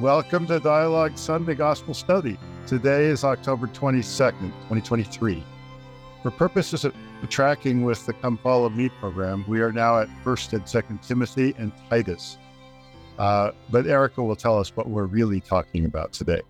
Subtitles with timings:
[0.00, 2.38] Welcome to Dialogue Sunday Gospel Study.
[2.66, 5.44] Today is October 22nd, 2023.
[6.22, 6.94] For purposes of
[7.28, 11.54] tracking with the Come Follow Me program, we are now at 1st and 2nd Timothy
[11.58, 12.38] and Titus.
[13.18, 16.40] Uh, but Erika will tell us what we're really talking about today.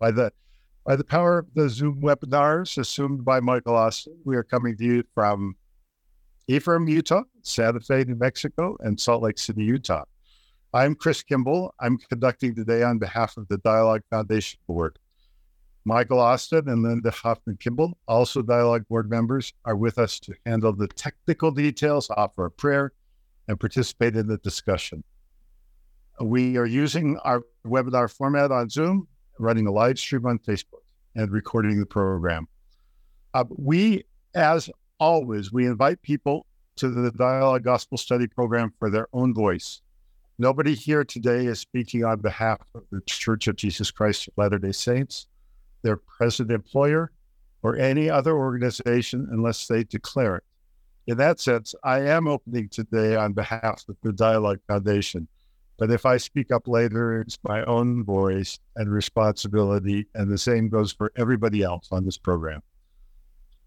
[0.00, 0.32] by the
[0.84, 4.84] by the power of the Zoom webinars assumed by Michael Austin, we are coming to
[4.84, 5.54] you from
[6.48, 10.02] Ephraim, Utah, Santa Fe, New Mexico, and Salt Lake City, Utah.
[10.74, 11.72] I'm Chris Kimball.
[11.78, 14.98] I'm conducting today on behalf of the Dialogue Foundation Board.
[15.84, 20.72] Michael Austin and Linda Hoffman Kimball, also Dialogue Board members, are with us to handle
[20.72, 22.90] the technical details, offer a prayer,
[23.46, 25.04] and participate in the discussion.
[26.20, 29.06] We are using our webinar format on Zoom,
[29.38, 30.82] running a live stream on Facebook,
[31.14, 32.48] and recording the program.
[33.32, 34.02] Uh, we,
[34.34, 36.46] as always, we invite people
[36.78, 39.80] to the Dialogue Gospel Study Program for their own voice.
[40.38, 44.58] Nobody here today is speaking on behalf of the Church of Jesus Christ of Latter
[44.58, 45.28] day Saints,
[45.82, 47.12] their present employer,
[47.62, 50.44] or any other organization unless they declare it.
[51.06, 55.28] In that sense, I am opening today on behalf of the Dialogue Foundation.
[55.78, 60.68] But if I speak up later, it's my own voice and responsibility, and the same
[60.68, 62.60] goes for everybody else on this program.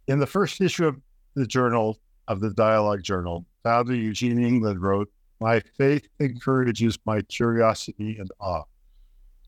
[0.07, 0.99] In the first issue of
[1.35, 8.17] the journal, of the Dialogue Journal, founder Eugene England wrote, My faith encourages my curiosity
[8.19, 8.63] and awe.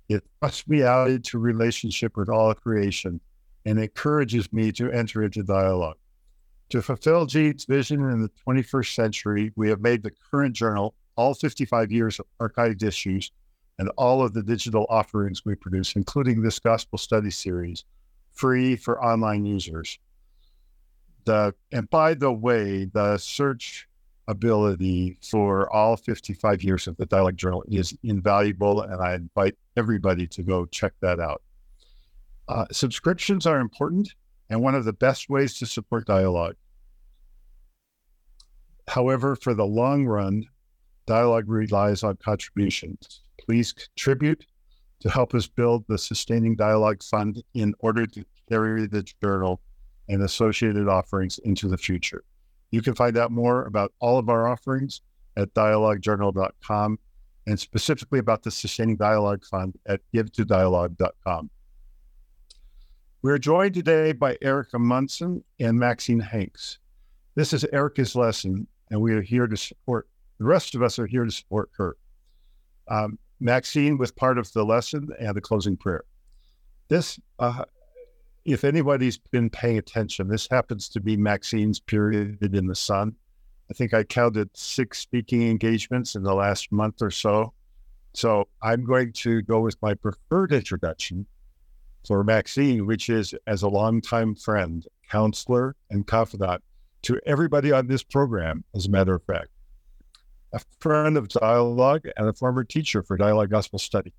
[0.08, 3.20] It thrusts me out into relationship with all creation
[3.66, 5.98] and encourages me to enter into dialogue.
[6.70, 11.34] To fulfill Gene's vision in the 21st century, we have made the current journal, all
[11.34, 13.32] 55 years of archived issues,
[13.80, 17.86] and all of the digital offerings we produce, including this gospel study series,
[18.32, 19.98] free for online users
[21.30, 23.88] the and by the way, the search
[24.30, 30.28] ability for all 55 years of the Dialogue Journal is invaluable, and I invite everybody
[30.28, 31.42] to go check that out.
[32.48, 34.14] Uh, subscriptions are important
[34.50, 36.56] and one of the best ways to support dialogue.
[38.88, 40.46] However, for the long run,
[41.06, 43.22] dialogue relies on contributions.
[43.40, 44.46] Please contribute
[45.02, 49.62] to help us build the Sustaining Dialogue Fund in order to carry the journal
[50.08, 52.24] and associated offerings into the future.
[52.72, 55.02] You can find out more about all of our offerings
[55.38, 57.00] at dialoguejournal.com
[57.48, 61.50] and specifically about the Sustaining Dialogue Fund at givetodialogue.com.
[63.22, 66.80] We're joined today by Erika Munson and Maxine Hanks.
[67.36, 71.08] This is Erika's lesson, and we are here to support, the rest of us are
[71.08, 71.98] here to support her.
[72.88, 76.04] Um, Maxine with part of the lesson and the closing prayer.
[76.88, 77.64] This uh,
[78.50, 83.16] if anybody's been paying attention, this happens to be Maxine's period in the sun.
[83.70, 87.54] I think I counted six speaking engagements in the last month or so.
[88.14, 91.28] So I'm going to go with my preferred introduction
[92.08, 96.64] for Maxine, which is as a longtime friend, counselor, and confidant
[97.04, 99.50] to everybody on this program, as a matter of fact.
[100.54, 104.14] A friend of dialogue and a former teacher for dialogue gospel study.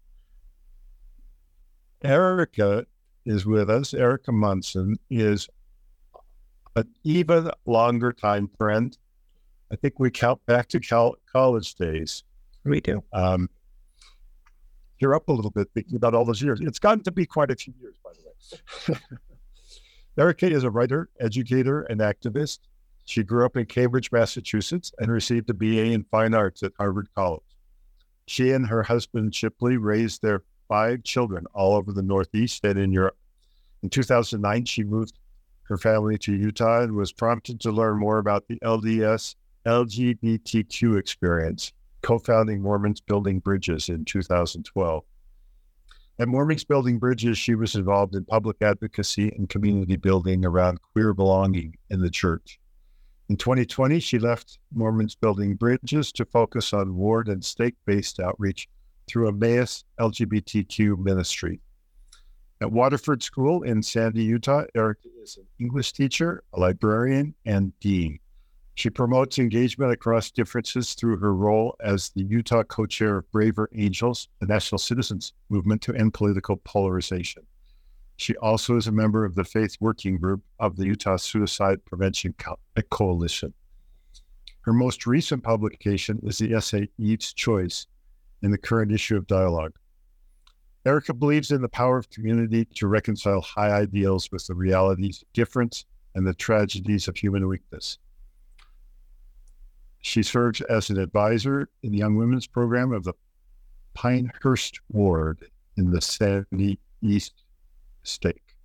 [2.03, 2.87] Erika
[3.31, 3.95] is with us.
[3.95, 5.49] Erika Munson is
[6.77, 8.97] an even longer time friend.
[9.73, 12.25] I think we count back to cal- college days.
[12.65, 13.03] We do.
[13.13, 13.49] Um,
[14.99, 16.61] you're up a little bit thinking about all those years.
[16.61, 19.01] It's gotten to be quite a few years, by the way.
[20.19, 22.59] Erika is a writer, educator, and activist.
[23.07, 27.09] She grew up in Cambridge, Massachusetts, and received a BA in Fine Arts at Harvard
[27.15, 27.43] College.
[28.27, 32.93] She and her husband, Shipley, raised their five children all over the Northeast and in
[32.93, 33.17] Europe.
[33.83, 35.19] In 2009, she moved
[35.63, 39.37] her family to Utah and was prompted to learn more about the LDS
[39.67, 41.73] LGBTQ experience,
[42.03, 45.05] co founding Mormons Building Bridges in 2012.
[46.19, 51.15] At Mormons Building Bridges, she was involved in public advocacy and community building around queer
[51.15, 52.61] belonging in the church.
[53.31, 58.69] In 2020, she left Mormons Building Bridges to focus on ward and stake based outreach
[59.07, 61.61] through Emmaus LGBTQ ministry.
[62.63, 68.19] At Waterford School in Sandy, Utah, Erika is an English teacher, a librarian, and dean.
[68.75, 73.71] She promotes engagement across differences through her role as the Utah co chair of Braver
[73.75, 77.47] Angels, the national citizens movement to end political polarization.
[78.17, 82.35] She also is a member of the Faith Working Group of the Utah Suicide Prevention
[82.47, 83.55] uh, Coalition.
[84.63, 87.87] Her most recent publication is the essay Eve's Choice
[88.43, 89.73] in the current issue of Dialogue.
[90.87, 95.33] Erika believes in the power of community to reconcile high ideals with the realities of
[95.33, 95.85] difference
[96.15, 97.99] and the tragedies of human weakness.
[100.01, 103.13] She serves as an advisor in the Young Women's Program of the
[103.93, 107.45] Pinehurst Ward in the Sandy East
[108.03, 108.57] Stake.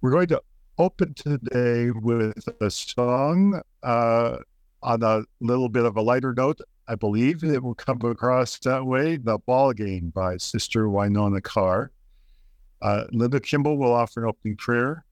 [0.00, 0.42] We're going to
[0.78, 4.36] open today with a song uh,
[4.82, 6.60] on a little bit of a lighter note.
[6.88, 9.16] I believe it will come across that way.
[9.16, 11.90] The Ball Game by Sister Wynona Carr.
[12.80, 15.04] Uh, Linda Kimball will offer an opening prayer.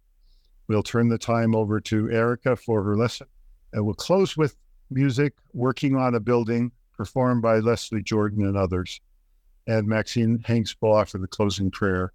[0.68, 3.26] We'll turn the time over to Erika for her lesson.
[3.72, 4.56] And we'll close with
[4.90, 9.00] music, Working on a Building, performed by Leslie Jordan and others.
[9.66, 12.12] And Maxine Hanks will offer the closing prayer.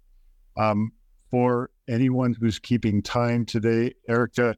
[0.56, 0.92] Um,
[1.30, 4.56] for anyone who's keeping time today, Erika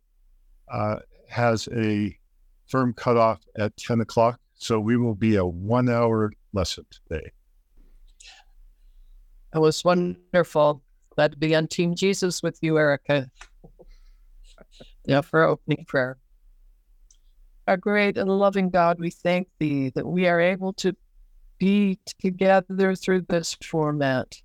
[0.71, 0.97] uh,
[1.29, 2.17] has a
[2.69, 4.39] firm cutoff at 10 o'clock.
[4.63, 7.33] So we will be a one hour lesson today.
[9.53, 10.85] It was wonderful.
[11.17, 13.29] Glad to be on Team Jesus with you, Erika.
[15.05, 16.17] yeah, for opening prayer.
[17.67, 20.95] Our great and loving God, we thank thee that we are able to
[21.59, 24.41] be together through this format.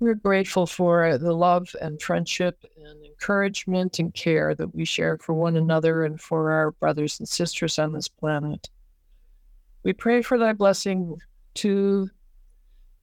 [0.00, 5.34] We're grateful for the love and friendship and encouragement and care that we share for
[5.34, 8.70] one another and for our brothers and sisters on this planet.
[9.86, 11.16] We pray for thy blessing
[11.54, 12.10] to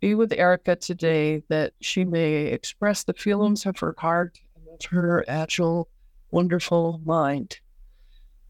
[0.01, 4.85] be with Erika today, that she may express the feelings of her heart and of
[4.89, 5.87] her agile,
[6.31, 7.57] wonderful mind.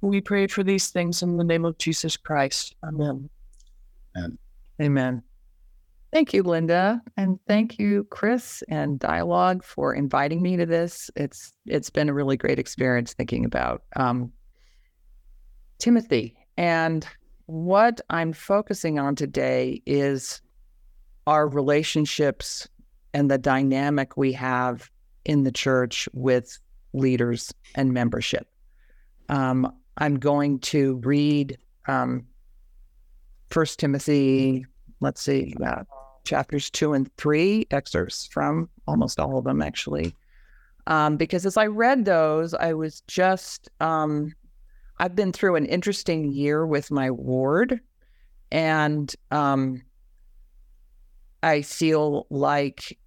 [0.01, 2.75] We pray for these things in the name of Jesus Christ.
[2.83, 3.29] Amen.
[4.17, 4.39] Amen.
[4.81, 5.21] Amen.
[6.11, 11.11] Thank you, Linda, and thank you, Chris and Dialogue for inviting me to this.
[11.15, 14.31] It's it's been a really great experience thinking about um,
[15.77, 17.07] Timothy, and
[17.45, 20.41] what I'm focusing on today is
[21.27, 22.67] our relationships
[23.13, 24.89] and the dynamic we have
[25.25, 26.57] in the church with
[26.93, 28.47] leaders and membership.
[29.29, 31.57] Um, I'm going to read
[31.87, 32.25] um,
[33.49, 34.65] First Timothy.
[34.99, 35.83] Let's see, uh,
[36.25, 40.15] chapters two and three, excerpts from almost all of them, actually.
[40.87, 44.33] Um, because as I read those, I was just, um,
[44.97, 47.79] I've been through an interesting year with my ward,
[48.51, 49.81] and um,
[51.41, 52.97] I feel like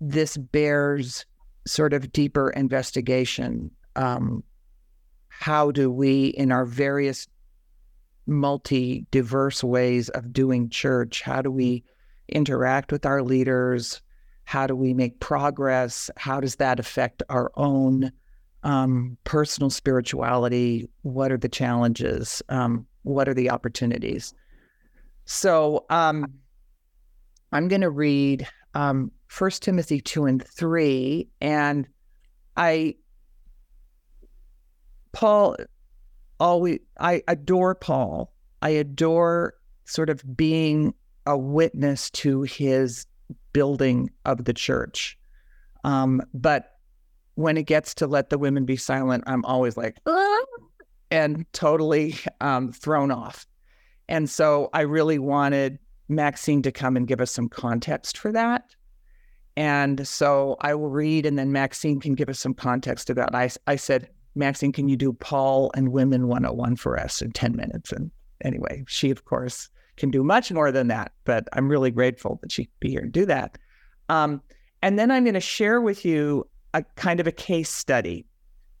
[0.00, 1.24] this bears
[1.66, 3.70] sort of deeper investigation.
[3.94, 4.42] Um,
[5.28, 7.28] how do we, in our various
[8.26, 11.84] multi diverse ways of doing church, how do we
[12.28, 14.02] interact with our leaders?
[14.44, 16.10] How do we make progress?
[16.16, 18.12] How does that affect our own
[18.62, 20.88] um, personal spirituality?
[21.02, 22.42] What are the challenges?
[22.48, 24.34] Um, what are the opportunities?
[25.24, 26.26] So um,
[27.52, 31.86] I'm going to read um, First Timothy two and three, and
[32.56, 32.94] I
[35.12, 35.56] Paul
[36.38, 38.32] always I adore Paul.
[38.62, 39.54] I adore
[39.84, 40.94] sort of being
[41.26, 43.06] a witness to his
[43.52, 45.18] building of the church.
[45.84, 46.75] Um, but
[47.36, 50.44] when it gets to let the women be silent, I'm always like, ah,
[51.10, 53.46] and totally um, thrown off.
[54.08, 55.78] And so I really wanted
[56.08, 58.74] Maxine to come and give us some context for that.
[59.56, 63.34] And so I will read, and then Maxine can give us some context about.
[63.34, 67.56] I I said, Maxine, can you do Paul and Women 101 for us in 10
[67.56, 67.92] minutes?
[67.92, 68.10] And
[68.44, 72.52] anyway, she of course can do much more than that, but I'm really grateful that
[72.52, 73.56] she could be here and do that.
[74.10, 74.42] Um,
[74.82, 78.26] and then I'm going to share with you a kind of a case study.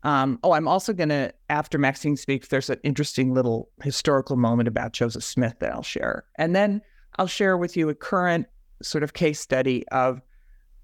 [0.02, 4.68] Um, oh, I'm also going to, after Maxine speaks, there's an interesting little historical moment
[4.68, 6.24] about Joseph Smith that I'll share.
[6.36, 6.82] And then
[7.18, 8.46] I'll share with you a current
[8.82, 10.20] sort of case study of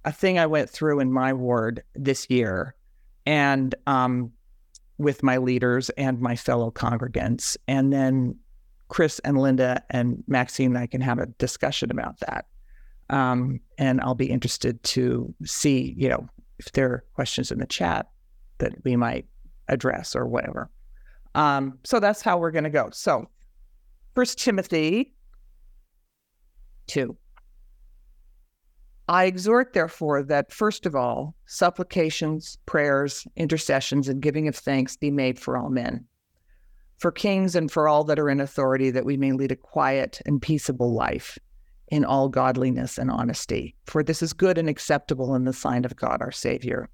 [0.06, 2.74] a thing I went through in my ward this year
[3.26, 4.32] and um,
[4.96, 7.58] with my leaders and my fellow congregants.
[7.68, 8.36] And then
[8.88, 12.46] Chris and Linda and Maxine and I can have a discussion about that.
[13.10, 16.26] Um, and I'll be interested to see, you know,
[16.64, 18.06] if there are questions in the chat
[18.58, 19.26] that we might
[19.68, 20.70] address or whatever.
[21.34, 22.90] Um, so that's how we're going to go.
[22.92, 23.28] So,
[24.14, 25.14] First Timothy
[26.86, 27.16] two.
[29.08, 35.10] I exhort, therefore, that first of all, supplications, prayers, intercessions, and giving of thanks be
[35.10, 36.06] made for all men
[36.98, 40.22] for kings and for all that are in authority, that we may lead a quiet
[40.24, 41.36] and peaceable life
[41.92, 43.76] in all godliness and honesty.
[43.84, 46.88] For this is good and acceptable in the sight of God our Savior,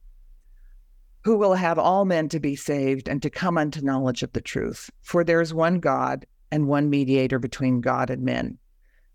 [1.23, 4.41] who will have all men to be saved and to come unto knowledge of the
[4.41, 4.91] truth.
[5.03, 8.59] For there is one God and one mediator between God and men,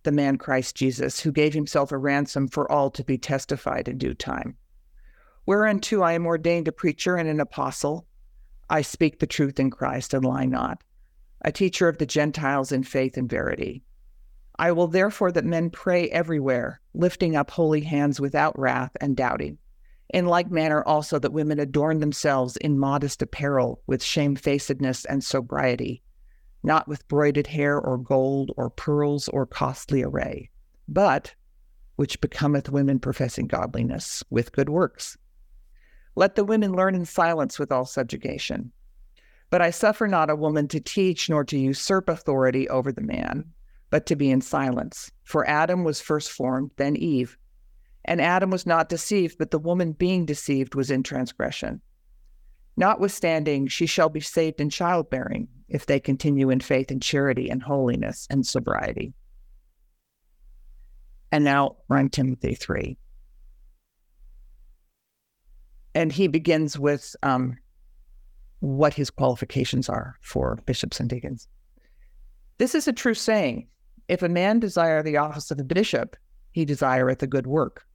[0.03, 3.97] the man Christ Jesus, who gave himself a ransom for all to be testified in
[3.97, 4.55] due time.
[5.45, 8.07] Whereunto I am ordained a preacher and an apostle
[8.69, 10.81] I speak the truth in Christ and lie not,
[11.41, 13.83] a teacher of the Gentiles in faith and verity.
[14.57, 19.57] I will therefore that men pray everywhere, lifting up holy hands without wrath and doubting.
[20.09, 26.03] In like manner also that women adorn themselves in modest apparel with shamefacedness and sobriety,
[26.61, 30.51] not with broided hair or gold or pearls or costly array,
[30.87, 31.33] but
[31.95, 35.17] which becometh women professing godliness with good works.
[36.15, 38.71] Let the women learn in silence with all subjugation.
[39.49, 43.45] But I suffer not a woman to teach nor to usurp authority over the man,
[43.93, 45.11] but to be in silence.
[45.23, 47.37] For Adam was first formed, then Eve.
[48.05, 51.79] And Adam was not deceived, but the woman being deceived was in transgression.
[52.75, 57.61] Notwithstanding, she shall be saved in childbearing, if they continue in faith and charity and
[57.61, 59.13] holiness and sobriety.
[61.31, 62.97] And now we're Timothy 3.
[65.93, 67.59] And he begins with um,
[68.59, 71.47] what his qualifications are for bishops and deacons.
[72.57, 73.67] This is a true saying.
[74.07, 76.15] If a man desire the office of a bishop,
[76.51, 77.85] he desireth a good work.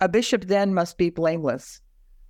[0.00, 1.80] A bishop then must be blameless,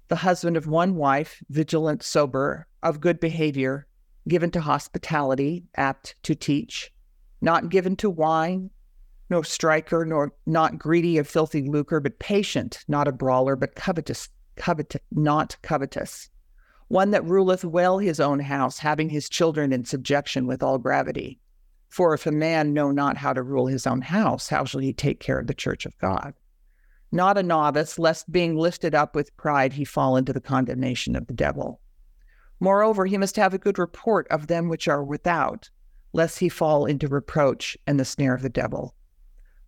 [0.09, 3.87] the husband of one wife, vigilant, sober, of good behavior,
[4.29, 6.93] given to hospitality, apt to teach,
[7.41, 8.71] not given to wine,
[9.31, 14.29] no striker, nor not greedy of filthy lucre, but patient, not a brawler, but covetous,
[14.57, 16.29] covetous, not covetous.
[16.89, 21.41] One that ruleth well his own house, having his children in subjection with all gravity.
[21.95, 24.93] For if a man know not how to rule his own house, how shall he
[24.93, 26.35] take care of the church of God?
[27.13, 31.29] Not a novice, lest being lifted up with pride he fall into the condemnation of
[31.29, 31.81] the devil.
[32.59, 35.71] Moreover, he must have a good report of them which are without,
[36.13, 38.97] lest he fall into reproach and the snare of the devil.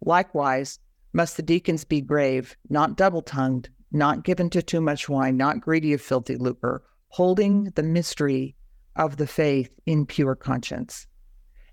[0.04, 0.80] Likewise,
[1.12, 5.60] must the deacons be grave, not double tongued, not given to too much wine, not
[5.60, 8.56] greedy of filthy lucre, holding the mystery
[8.96, 11.06] of the faith in pure conscience.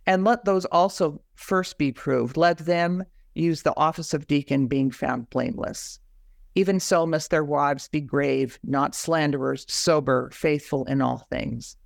[0.05, 2.37] And let those also first be proved.
[2.37, 3.03] Let them
[3.35, 5.99] use the office of deacon, being found blameless.
[6.55, 11.77] Even so must their wives be grave, not slanderers, sober, faithful in all things.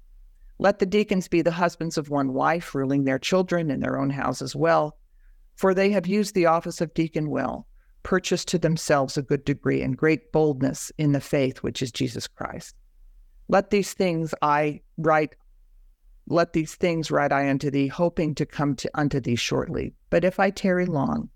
[0.60, 4.10] Let the deacons be the husbands of one wife, ruling their children in their own
[4.10, 4.98] houses well
[5.58, 7.68] for they have used the office of deacon well,
[8.04, 12.28] purchased to themselves a good degree and great boldness in the faith which is Jesus
[12.28, 12.76] Christ.
[13.50, 15.36] Let these things I write,
[16.28, 19.94] let these things write I unto thee, hoping to come to unto thee shortly.
[20.10, 21.30] But if I tarry long,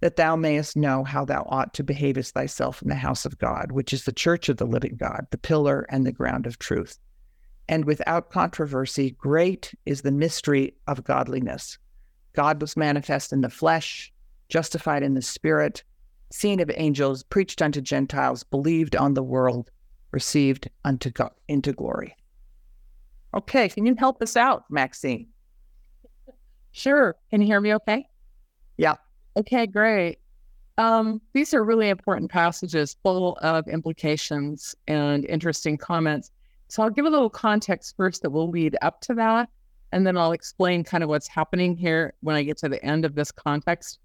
[0.00, 3.72] that thou mayest know how thou ought to behavest thyself in the house of God,
[3.72, 6.98] which is the church of the living God, the pillar and the ground of truth.
[7.68, 11.78] And without controversy, great is the mystery of godliness.
[12.34, 14.12] God was manifest in the flesh,
[14.48, 15.82] justified in the spirit,
[16.30, 19.70] seen of angels, preached unto Gentiles, believed on the world,
[20.12, 22.14] received unto God into glory.
[23.34, 25.28] Okay, can you help us out, Maxine?
[26.72, 27.16] Sure.
[27.30, 28.06] Can you hear me okay?
[28.76, 28.94] Yeah.
[29.36, 30.18] Okay, great.
[30.78, 36.30] Um, these are really important passages full of implications and interesting comments.
[36.68, 39.48] So I'll give a little context first that will lead up to that.
[39.92, 43.04] And then I'll explain kind of what's happening here when I get to the end
[43.04, 43.98] of this context.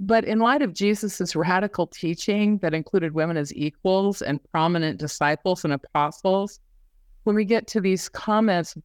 [0.00, 5.64] But in light of Jesus's radical teaching that included women as equals and prominent disciples
[5.64, 6.60] and apostles,
[7.24, 8.76] when we get to these comments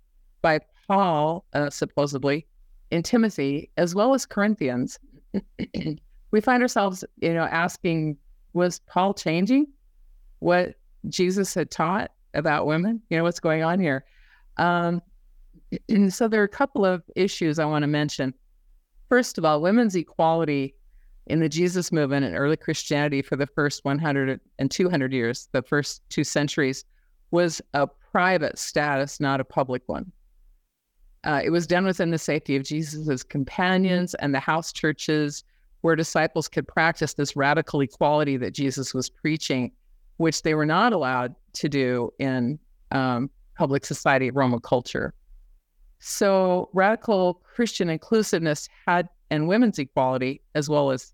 [0.41, 2.45] by Paul, uh, supposedly,
[2.91, 4.99] in Timothy, as well as Corinthians,
[6.31, 8.17] we find ourselves, you know, asking,
[8.53, 9.67] was Paul changing
[10.39, 10.75] what
[11.09, 13.01] Jesus had taught about women?
[13.09, 14.05] You know, what's going on here?
[14.57, 15.01] Um,
[15.89, 18.33] and so there are a couple of issues I want to mention.
[19.09, 20.75] First of all, women's equality
[21.27, 25.61] in the Jesus movement and early Christianity for the first 100 and 200 years, the
[25.61, 26.83] first two centuries,
[27.33, 30.11] was a private status, not a public one.
[31.23, 35.43] Uh, it was done within the safety of Jesus's companions and the house churches,
[35.81, 39.71] where disciples could practice this radical equality that Jesus was preaching,
[40.17, 42.59] which they were not allowed to do in
[42.91, 45.15] um, public society, of Roman culture.
[45.99, 51.13] So radical Christian inclusiveness had and women's equality, as well as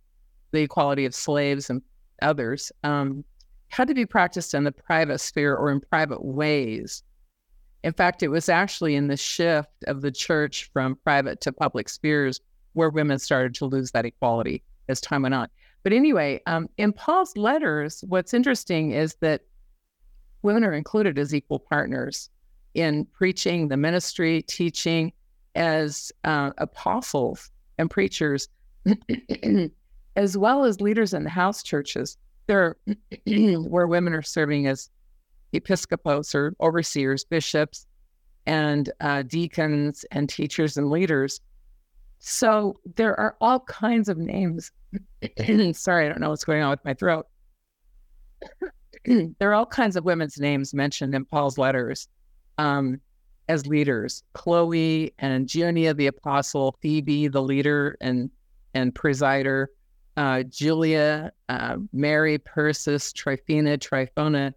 [0.51, 1.81] the equality of slaves and
[2.21, 3.23] others, um,
[3.69, 7.03] had to be practiced in the private sphere or in private ways.
[7.83, 11.87] In fact, it was actually in the shift of the church from private to public
[11.87, 12.41] spheres
[12.73, 15.47] where women started to lose that equality as time went on.
[15.83, 19.41] But anyway, um, in Paul's letters, what's interesting is that
[20.41, 22.29] women are included as equal partners
[22.73, 25.13] in preaching, the ministry, teaching
[25.55, 28.49] as uh, apostles and preachers,
[30.15, 32.17] as well as leaders in the house churches.
[32.49, 32.77] There,
[33.27, 34.89] where women are serving as
[35.53, 37.85] episcopos or overseers, bishops,
[38.47, 41.41] and uh, deacons and teachers and leaders.
[42.17, 44.71] So there are all kinds of names.
[45.73, 47.27] Sorry, I don't know what's going on with my throat.
[49.05, 52.07] there are all kinds of women's names mentioned in Paul's letters
[52.57, 52.99] um,
[53.47, 58.31] as leaders Chloe and Junia the apostle, Phoebe the leader and,
[58.73, 59.67] and presider,
[60.19, 64.53] uh, Julia, uh, Mary, Persis, Tryphena, Tryphona,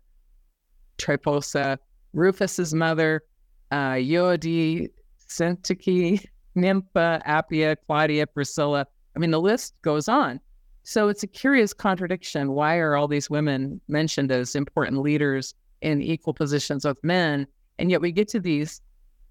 [0.99, 1.79] Tryphosa,
[2.13, 3.23] Rufus's mother,
[3.71, 4.89] uh, Euodia,
[5.29, 6.27] Syntyche,
[6.57, 8.85] Nympha, Appia, Claudia, Priscilla.
[9.15, 10.41] I mean, the list goes on.
[10.83, 12.55] So it's a curious contradiction.
[12.55, 17.47] Why are all these women mentioned as important leaders in equal positions with men?
[17.79, 18.81] And yet we get to these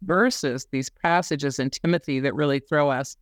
[0.04, 3.18] verses, these passages in Timothy that really throw us.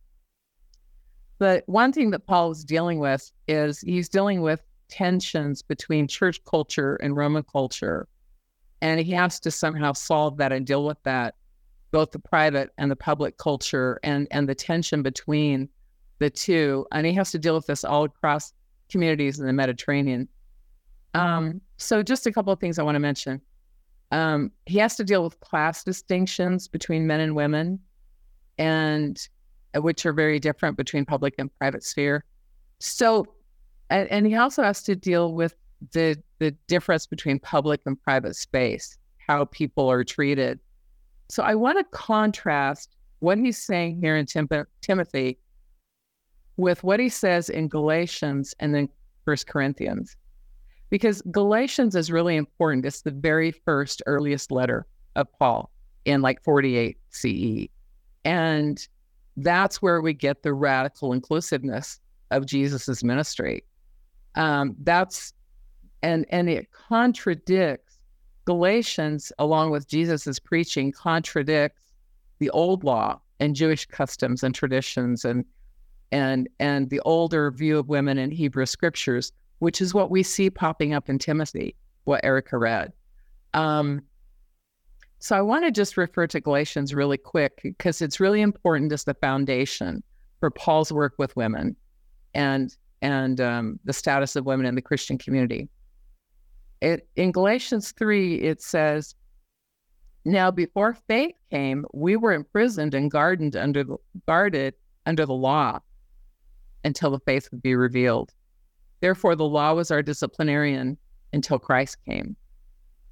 [1.40, 6.38] But one thing that Paul is dealing with is he's dealing with tensions between church
[6.44, 8.06] culture and Roman culture.
[8.82, 11.36] And he has to somehow solve that and deal with that,
[11.92, 15.70] both the private and the public culture and, and the tension between
[16.18, 18.52] the two, and he has to deal with this all across
[18.90, 20.28] communities in the Mediterranean.
[21.14, 23.40] Um, so, just a couple of things I want to mention.
[24.12, 27.80] Um, he has to deal with class distinctions between men and women,
[28.58, 29.26] and
[29.74, 32.24] Uh, which are very different between public and private sphere.
[32.80, 33.24] So,
[33.88, 35.54] and, and he also has to deal with
[35.92, 38.98] the the difference between public and private space,
[39.28, 40.58] how people are treated.
[41.28, 44.48] So, I want to contrast what he's saying here in Tim-
[44.80, 45.38] Timothy
[46.56, 48.88] with what he says in Galatians and then
[49.24, 50.16] First Corinthians.
[50.88, 52.84] Because Galatians is really important.
[52.84, 55.70] It's the very first earliest letter of Paul
[56.04, 57.68] in like 48 CE.
[58.24, 58.84] And
[59.36, 63.64] that's where we get the radical inclusiveness of Jesus's ministry.
[64.34, 65.32] Um, that's
[66.02, 67.98] and and it contradicts
[68.44, 71.92] Galatians, along with Jesus's preaching, contradicts
[72.38, 75.44] the old law and Jewish customs and traditions and
[76.12, 80.50] and and the older view of women in Hebrew scriptures, which is what we see
[80.50, 82.92] popping up in Timothy, what Erika read.
[83.54, 84.02] Um,
[85.20, 89.04] so I want to just refer to Galatians really quick because it's really important as
[89.04, 90.02] the foundation
[90.40, 91.76] for Paul's work with women
[92.34, 95.68] and and um, the status of women in the Christian community.
[96.80, 99.14] It, in Galatians 3, it says,
[100.24, 104.74] Now before faith came, we were imprisoned and guarded under the, guarded
[105.06, 105.80] under the law
[106.84, 108.32] until the faith would be revealed.
[109.00, 110.98] Therefore, the law was our disciplinarian
[111.32, 112.36] until Christ came.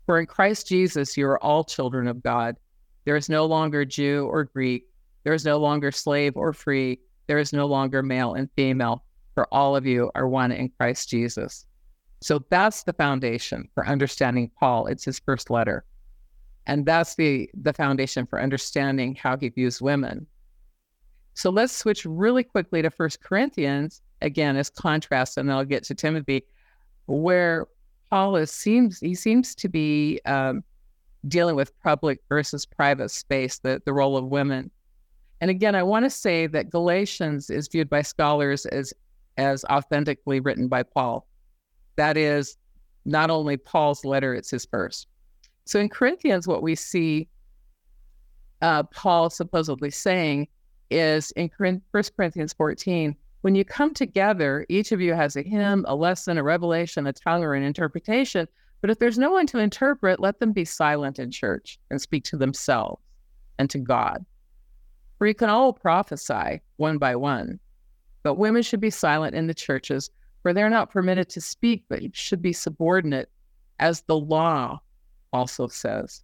[0.09, 2.57] For in Christ Jesus, you are all children of God.
[3.05, 4.87] There is no longer Jew or Greek.
[5.23, 7.01] There is no longer slave or free.
[7.27, 11.11] There is no longer male and female, for all of you are one in Christ
[11.11, 11.66] Jesus.
[12.23, 14.87] So that's the foundation for understanding Paul.
[14.87, 15.85] It's his first letter.
[16.64, 20.27] And that's the, the foundation for understanding how he views women.
[21.35, 25.85] So let's switch really quickly to First Corinthians again as contrast, and then I'll get
[25.85, 26.47] to Timothy,
[27.05, 27.66] where
[28.11, 30.62] Paul is, seems he seems to be um,
[31.27, 34.71] dealing with public versus private space, the the role of women.
[35.40, 38.92] And again, I want to say that Galatians is viewed by scholars as
[39.37, 41.27] as authentically written by Paul.
[41.97, 42.57] That is
[43.05, 45.07] not only Paul's letter; it's his first.
[45.64, 47.29] So in Corinthians, what we see
[48.62, 50.49] uh, Paul supposedly saying
[50.90, 51.83] is in 1
[52.16, 53.14] Corinthians 14.
[53.42, 57.12] When you come together, each of you has a hymn, a lesson, a revelation, a
[57.12, 58.48] tongue, or an interpretation.
[58.81, 62.24] But if there's no one to interpret, let them be silent in church and speak
[62.24, 63.01] to themselves
[63.59, 64.24] and to God.
[65.18, 67.59] For you can all prophesy one by one,
[68.22, 70.11] but women should be silent in the churches,
[70.42, 73.29] for they're not permitted to speak, but should be subordinate,
[73.81, 74.81] as the law
[75.33, 76.22] also says.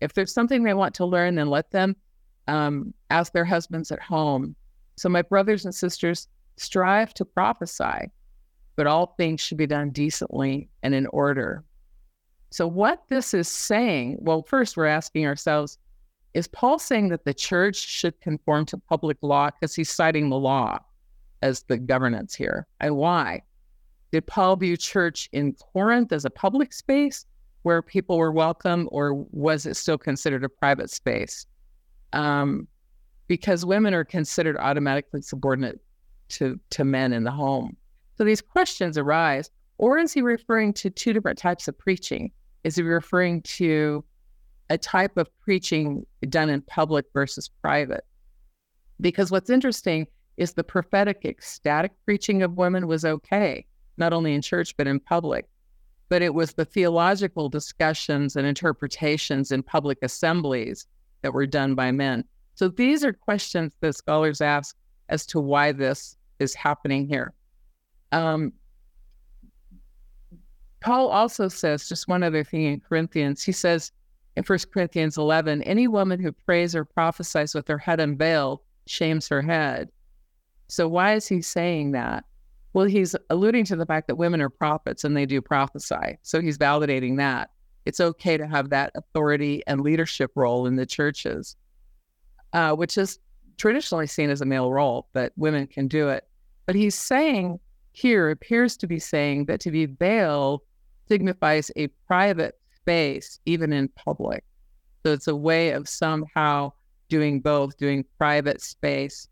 [0.00, 1.96] If there's something they want to learn, then let them
[2.48, 4.56] um, as their husbands at home.
[4.96, 8.10] So, my brothers and sisters, strive to prophesy,
[8.76, 11.64] but all things should be done decently and in order.
[12.50, 15.78] So, what this is saying, well, first we're asking ourselves,
[16.34, 20.38] is Paul saying that the church should conform to public law because he's citing the
[20.38, 20.78] law
[21.42, 22.66] as the governance here?
[22.80, 23.42] And why?
[24.12, 27.26] Did Paul view church in Corinth as a public space
[27.62, 31.46] where people were welcome, or was it still considered a private space?
[32.12, 32.66] um,
[33.26, 35.80] because women are considered automatically subordinate
[36.28, 37.76] to, to men in the home.
[38.16, 39.50] So these questions arise.
[39.78, 42.32] Or is he referring to two different types of preaching?
[42.64, 44.04] Is he referring to
[44.70, 48.04] a type of preaching done in public versus private?
[49.00, 53.66] Because what's interesting is the prophetic ecstatic preaching of women was okay,
[53.98, 55.46] not only in church, but in public.
[56.08, 60.86] But it was the theological discussions and interpretations in public assemblies
[61.22, 62.24] that were done by men.
[62.56, 64.76] So these are questions that scholars ask
[65.08, 67.34] as to why this is happening here.
[68.12, 68.52] Um,
[70.80, 73.42] Paul also says just one other thing in Corinthians.
[73.42, 73.92] He says
[74.36, 79.28] in 1 Corinthians 11, any woman who prays or prophesies with her head unveiled shames
[79.28, 79.90] her head.
[80.68, 82.24] So why is he saying that?
[82.72, 86.18] Well, he's alluding to the fact that women are prophets and they do prophesy.
[86.22, 87.50] So he's validating that.
[87.84, 91.56] It's okay to have that authority and leadership role in the churches,
[92.52, 93.18] uh, which is
[93.56, 96.26] traditionally seen as a male role, but women can do it.
[96.66, 97.58] But he's saying
[97.92, 100.60] here, appears to be saying that to be veiled
[101.08, 104.44] signifies a private space, even in public.
[105.04, 106.72] So it's a way of somehow
[107.08, 109.28] doing both, doing private space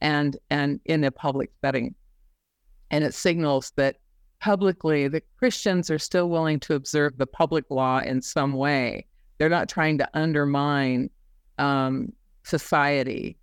[0.00, 1.94] and and in a public setting
[2.94, 3.96] and it signals that
[4.40, 9.06] publicly the Christians are still willing to observe the public law in some way.
[9.38, 11.10] They're not trying to undermine
[11.58, 12.12] um,
[12.44, 13.36] society.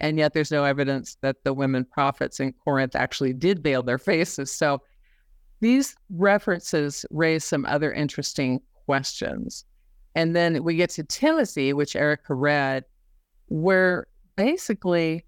[0.00, 3.98] And yet there's no evidence that the women prophets in Corinth actually did veil their
[3.98, 4.52] faces.
[4.52, 4.82] So
[5.60, 9.64] these references raise some other interesting questions.
[10.14, 12.84] And then we get to Timothy, which Erika read,
[13.46, 15.24] where basically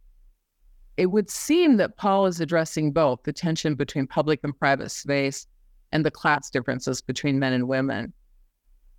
[0.96, 5.46] it would seem that Paul is addressing both the tension between public and private space
[5.92, 8.12] and the class differences between men and women.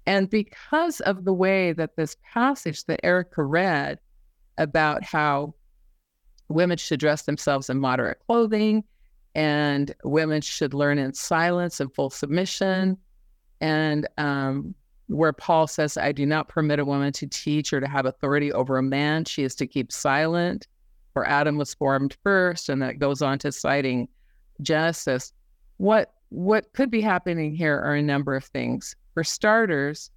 [0.05, 3.99] And because of the way that this passage that Erika read
[4.57, 5.53] about how
[6.47, 8.83] women should dress themselves in moderate clothing
[9.33, 12.97] and women should learn in silence and full submission,
[13.59, 14.73] and um,
[15.07, 18.53] where Paul says, I do not permit a woman to teach or to have authority
[18.53, 20.67] over a man, she is to keep silent
[21.15, 24.07] for Adam was formed first, and that goes on to citing
[24.61, 25.31] Genesis.
[25.77, 28.97] What what could be happening here are a number of things.
[29.13, 30.11] For starters,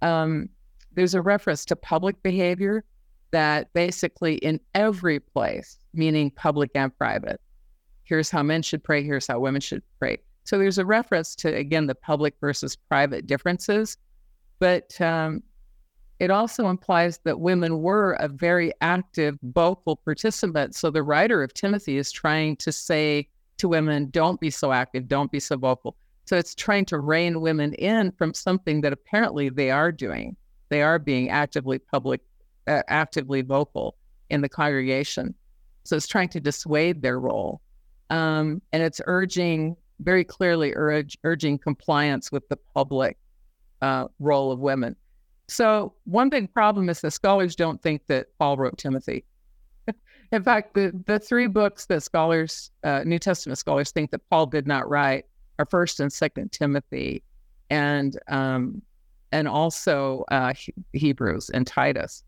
[0.00, 0.48] um,
[0.92, 2.84] there's a reference to public behavior
[3.30, 7.40] that basically in every place, meaning public and private,
[8.04, 10.18] here's how men should pray, here's how women should pray.
[10.44, 13.98] So there's a reference to again the public versus private differences,
[14.58, 15.42] but um,
[16.18, 20.74] it also implies that women were a very active vocal participant.
[20.74, 25.06] So the writer of Timothy is trying to say to women, don't be so active,
[25.06, 25.96] don't be so vocal.
[26.24, 30.36] So it's trying to rein women in from something that apparently they are doing.
[30.68, 32.20] They are being actively public,
[32.68, 33.96] actively vocal
[34.30, 35.34] in the congregation.
[35.84, 37.60] So it's trying to dissuade their role.
[38.10, 43.16] Um, and it's urging, very clearly urge, urging compliance with the public
[43.82, 44.96] uh, role of women.
[45.48, 49.24] So one big problem is that scholars don't think that Paul wrote Timothy.
[50.32, 54.46] In fact, the, the three books that scholars, uh, New Testament scholars, think that Paul
[54.46, 55.24] did not write
[55.58, 57.22] are First and Second Timothy,
[57.70, 58.82] and um,
[59.32, 60.52] and also uh,
[60.92, 62.22] Hebrews and Titus.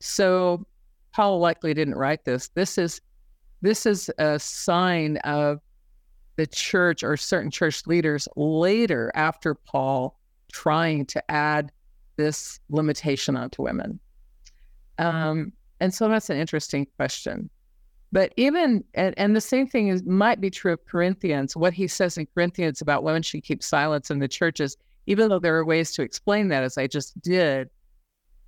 [0.00, 0.66] So
[1.12, 2.48] Paul likely didn't write this.
[2.48, 3.00] This is
[3.60, 5.60] this is a sign of
[6.36, 10.16] the church or certain church leaders later after Paul
[10.52, 11.72] trying to add
[12.16, 13.98] this limitation onto women?
[14.98, 17.50] Um, and so that's an interesting question.
[18.10, 21.56] But even and, and the same thing is might be true of Corinthians.
[21.56, 25.38] What he says in Corinthians about women should keep silence in the churches, even though
[25.38, 27.68] there are ways to explain that, as I just did,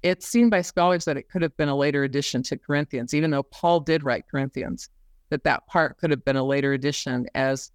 [0.02, 3.30] it's seen by scholars that it could have been a later addition to Corinthians, even
[3.30, 4.88] though Paul did write Corinthians,
[5.28, 7.70] that that part could have been a later addition as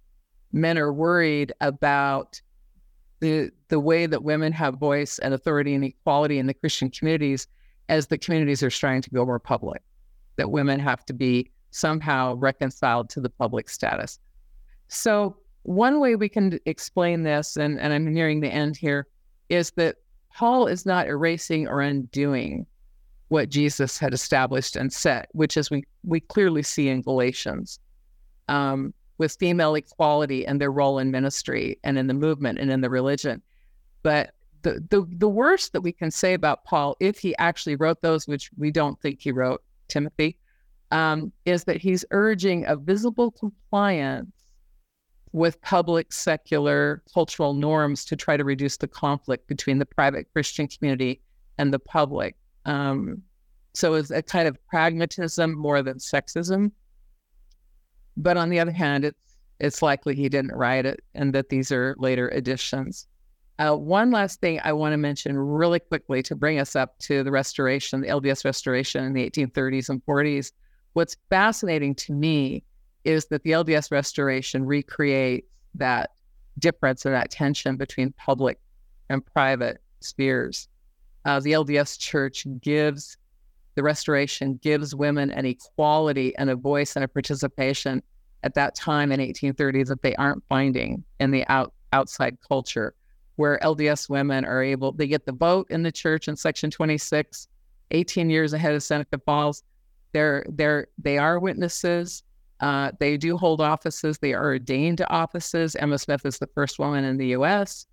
[0.52, 2.40] men are worried about
[3.20, 7.48] the the way that women have voice and authority and equality in the Christian communities
[7.88, 9.82] as the communities are trying to go more public,
[10.36, 14.18] that women have to be somehow reconciled to the public status.
[14.88, 19.06] So one way we can explain this, and, and I'm nearing the end here,
[19.48, 19.96] is that
[20.36, 22.66] Paul is not erasing or undoing
[23.28, 27.80] what Jesus had established and set, which is we we clearly see in Galatians.
[28.48, 32.82] Um, with female equality and their role in ministry and in the movement and in
[32.82, 33.40] the religion.
[34.02, 38.02] But the, the the worst that we can say about Paul, if he actually wrote
[38.02, 40.36] those, which we don't think he wrote, Timothy,
[40.90, 44.35] um, is that he's urging a visible compliance
[45.36, 50.66] with public secular cultural norms to try to reduce the conflict between the private Christian
[50.66, 51.20] community
[51.58, 52.36] and the public.
[52.64, 53.20] Um,
[53.74, 56.72] so it's a kind of pragmatism more than sexism.
[58.16, 61.70] But on the other hand, it's it's likely he didn't write it and that these
[61.70, 63.06] are later additions.
[63.58, 67.22] Uh, one last thing I want to mention really quickly to bring us up to
[67.22, 70.52] the restoration, the LDS restoration in the 1830s and 40s.
[70.94, 72.64] What's fascinating to me
[73.06, 76.10] is that the LDS restoration recreates that
[76.58, 78.58] difference and that tension between public
[79.08, 80.68] and private spheres.
[81.24, 83.16] Uh, the LDS Church gives
[83.76, 88.02] the Restoration gives women an equality and a voice and a participation
[88.42, 92.94] at that time in 1830 that they aren't finding in the out, outside culture,
[93.36, 97.48] where LDS women are able, they get the vote in the church in Section 26,
[97.90, 99.62] 18 years ahead of Seneca Falls.
[100.12, 102.22] They're, they're, they are witnesses.
[102.60, 104.18] Uh, they do hold offices.
[104.18, 105.76] They are ordained to offices.
[105.76, 107.86] Emma Smith is the first woman in the U.S.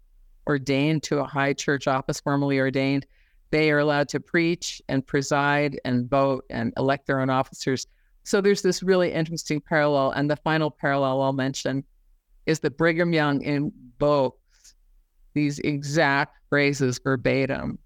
[0.47, 3.05] ordained to a high church office, formally ordained.
[3.51, 7.87] They are allowed to preach and preside and vote and elect their own officers.
[8.23, 10.11] So there's this really interesting parallel.
[10.11, 11.83] And the final parallel I'll mention
[12.45, 14.75] is that Brigham Young invokes
[15.33, 17.79] these exact phrases verbatim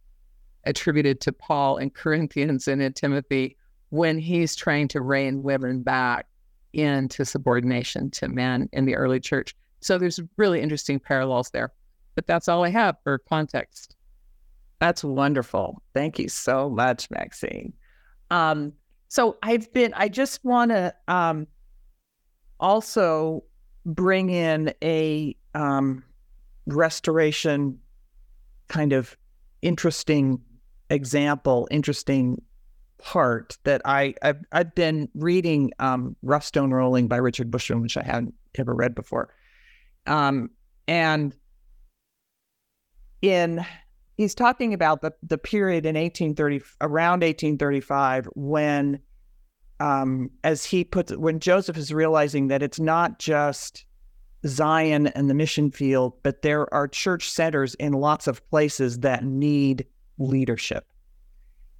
[0.65, 3.57] attributed to Paul in Corinthians and in Timothy
[3.89, 6.27] when he's trying to rein women back
[6.77, 9.55] into subordination to men in the early church.
[9.79, 11.71] So there's really interesting parallels there.
[12.15, 13.95] But that's all I have for context.
[14.79, 15.81] That's wonderful.
[15.93, 17.73] Thank you so much, Maxine.
[18.29, 18.73] Um,
[19.07, 21.47] so I've been, I just want to um,
[22.59, 23.43] also
[23.85, 26.03] bring in a um,
[26.65, 27.79] restoration
[28.67, 29.15] kind of
[29.61, 30.41] interesting
[30.89, 32.41] example, interesting
[32.99, 37.97] part that I, I've, I've been reading um, Rough Stone Rolling by Richard Bushman, which
[37.97, 39.33] I hadn't ever read before.
[40.05, 40.49] Um,
[40.87, 41.35] and
[43.21, 43.65] in
[44.15, 48.99] he's talking about the the period in 1830 around 1835 when
[49.79, 53.85] um, as he puts it, when Joseph is realizing that it's not just
[54.45, 59.23] Zion and the mission field, but there are church centers in lots of places that
[59.23, 59.85] need
[60.17, 60.87] leadership.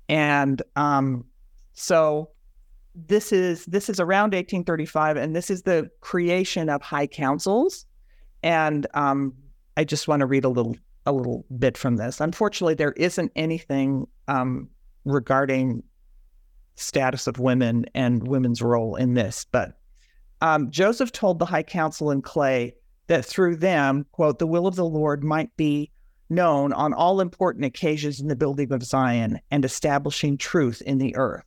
[0.10, 1.26] And um,
[1.74, 2.30] so
[2.96, 7.86] this is this is around 1835, and this is the creation of high councils.
[8.44, 9.34] And um,
[9.76, 12.20] I just want to read a little a little bit from this.
[12.20, 14.70] Unfortunately, there isn't anything um,
[15.06, 15.84] regarding
[16.76, 19.46] status of women and women's role in this.
[19.52, 19.80] But
[20.42, 22.76] um, Joseph told the High Council in Clay
[23.08, 25.92] that through them, quote, the will of the Lord might be
[26.30, 31.16] known on all important occasions in the building of Zion and establishing truth in the
[31.16, 31.46] earth.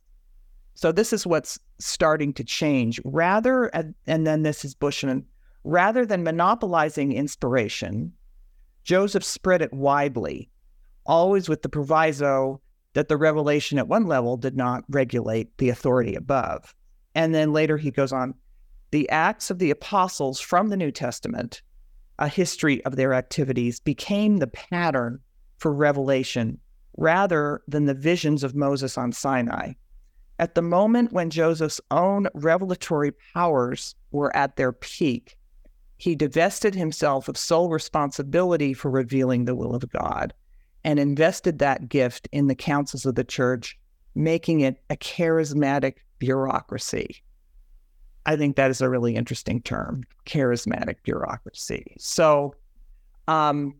[0.73, 2.99] So this is what's starting to change.
[3.03, 3.93] Rather, and
[4.27, 5.25] then this is Bushman,
[5.63, 8.13] rather than monopolizing inspiration,
[8.83, 10.49] Joseph spread it widely,
[11.05, 12.59] always with the proviso
[12.93, 16.73] that the revelation at one level did not regulate the authority above.
[17.13, 18.33] And then later he goes on
[18.89, 21.61] the Acts of the Apostles from the New Testament,
[22.21, 25.19] a history of their activities, became the pattern
[25.57, 26.59] for revelation
[26.95, 29.73] rather than the visions of Moses on Sinai.
[30.37, 35.35] At the moment when Joseph's own revelatory powers were at their peak,
[35.97, 40.33] he divested himself of sole responsibility for revealing the will of God
[40.83, 43.79] and invested that gift in the councils of the church,
[44.13, 47.23] making it a charismatic bureaucracy.
[48.25, 51.95] I think that is a really interesting term, charismatic bureaucracy.
[51.97, 52.55] So,
[53.27, 53.75] um,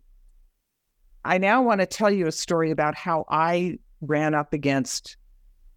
[1.23, 5.17] I now want to tell you a story about how I ran up against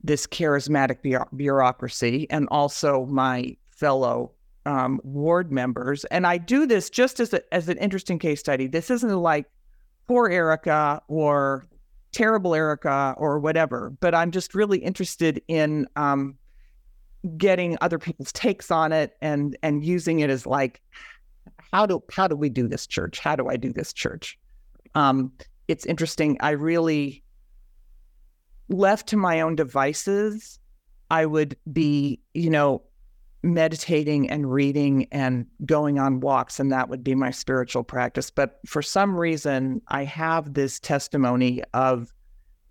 [0.02, 4.32] this charismatic bureaucracy and also my fellow
[4.66, 6.04] um, ward members.
[6.06, 8.66] And I do this just as, a, as an interesting case study.
[8.66, 9.46] This isn't like
[10.06, 11.66] poor Erika or
[12.12, 16.36] terrible Erika or whatever, but I'm just really interested in um,
[17.36, 20.82] getting other people's takes on it and and using it as like
[21.72, 23.18] how do how do we do this church?
[23.18, 24.38] How do I do this church?
[24.94, 25.32] Um,
[25.68, 26.36] it's interesting.
[26.40, 27.24] I really
[28.68, 30.58] left to my own devices,
[31.10, 32.82] I would be, you know,
[33.42, 38.30] meditating and reading and going on walks, and that would be my spiritual practice.
[38.30, 42.12] But for some reason, I have this testimony of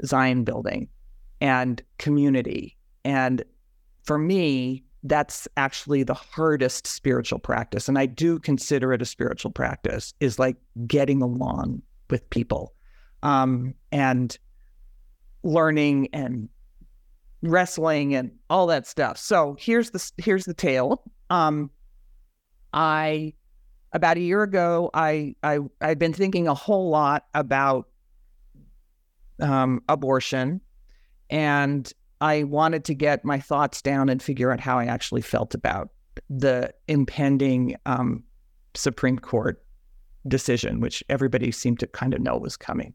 [0.04, 0.88] Zion building
[1.42, 2.76] and community.
[3.06, 3.44] And
[4.04, 7.90] for me, that's actually the hardest spiritual practice.
[7.90, 10.56] And I do consider it a spiritual practice, is like
[10.88, 12.74] getting along with people
[13.22, 14.38] um, and
[15.44, 16.48] learning and
[17.42, 19.18] wrestling and all that stuff.
[19.18, 21.04] So here's the here's the tale.
[21.30, 21.70] Um,
[22.72, 23.34] I
[23.92, 27.90] about a year ago, I I I'd been thinking a whole lot about
[29.42, 30.62] um, abortion,
[31.30, 31.92] and
[32.24, 35.90] I wanted to get my thoughts down and figure out how I actually felt about
[36.30, 38.24] the impending um,
[38.76, 39.62] Supreme Court
[40.26, 42.94] decision, which everybody seemed to kind of know was coming.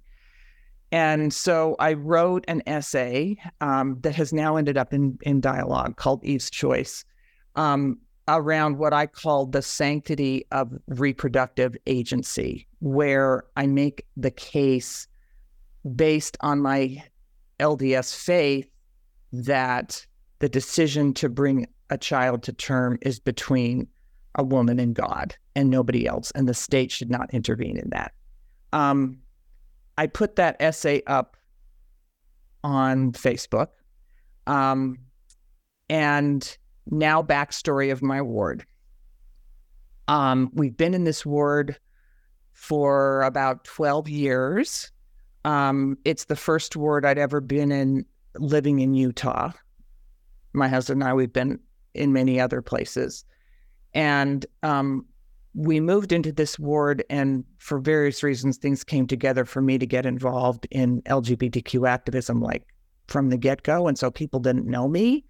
[0.93, 5.97] And so I wrote an essay um, that has now ended up in, in dialogue
[5.97, 7.05] called Eve's Choice
[7.55, 15.07] um, around what I call the sanctity of reproductive agency, where I make the case
[15.95, 17.05] based on my
[17.61, 18.71] LDS faith
[19.33, 20.07] that
[20.39, 23.89] the decision to bring a child to term is between
[24.35, 28.13] a woman and God and nobody else, and the state should not intervene in that.
[28.73, 29.19] Um,
[29.97, 31.37] I put that essay up
[32.63, 33.69] on Facebook.
[34.47, 34.99] Um,
[35.89, 36.57] and
[36.91, 38.65] now, backstory of my ward.
[40.07, 41.79] Um, we've been in this ward
[42.53, 44.91] for about 12 years.
[45.45, 48.05] Um, it's the first ward I'd ever been in
[48.39, 49.53] living in Utah.
[50.53, 51.59] My husband and I, we've been
[51.95, 53.25] in many other places.
[53.95, 55.07] And um,
[55.55, 59.87] we moved into this ward, and for various reasons, things came together for me to
[59.87, 62.67] get involved in LGBTQ activism, like
[63.09, 63.89] from the get go.
[63.89, 65.25] And so people didn't know me.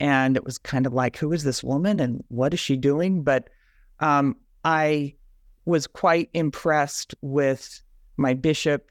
[0.00, 3.22] And it was kind of like, who is this woman and what is she doing?
[3.22, 3.48] But
[4.00, 5.14] um, I
[5.64, 7.80] was quite impressed with
[8.16, 8.88] my bishop.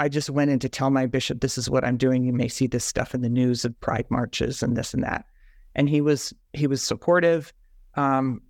[0.00, 2.24] I just went in to tell my bishop, this is what I'm doing.
[2.24, 5.26] You may see this stuff in the news of pride marches and this and that.
[5.74, 7.52] And he was he was supportive.
[7.96, 8.40] Um,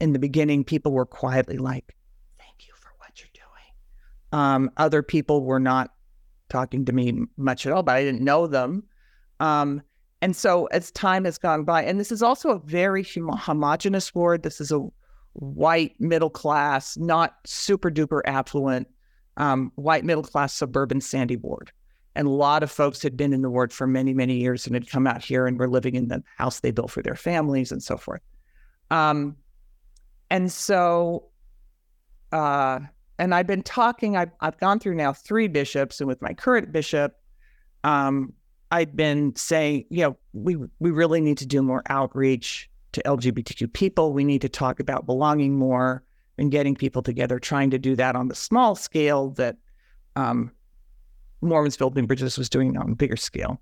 [0.00, 1.96] in the beginning, people were quietly like,
[2.38, 4.40] thank you for what you're doing.
[4.40, 5.90] Um, other people were not
[6.48, 8.84] talking to me much at all, but I didn't know them.
[9.40, 9.82] Um,
[10.22, 14.44] and so as time has gone by, and this is also a very homogenous ward,
[14.44, 14.86] this is a
[15.32, 18.86] white middle class, not super duper affluent,
[19.36, 21.72] um, white middle class suburban Sandy ward.
[22.16, 24.74] And a lot of folks had been in the ward for many, many years and
[24.74, 27.72] had come out here and were living in the house they built for their families
[27.72, 28.22] and so forth.
[28.90, 29.36] Um,
[30.30, 31.26] and so,
[32.30, 32.80] uh,
[33.18, 36.72] and I've been talking, I've, I've gone through now three bishops, and with my current
[36.72, 37.14] bishop,
[37.82, 38.32] um,
[38.70, 43.72] I've been saying, you know, we, we really need to do more outreach to LGBTQ
[43.72, 44.12] people.
[44.12, 46.02] We need to talk about belonging more
[46.38, 49.56] and getting people together, trying to do that on the small scale that
[50.16, 50.50] um,
[51.40, 53.60] Mormons Building Bridges was doing on a bigger scale.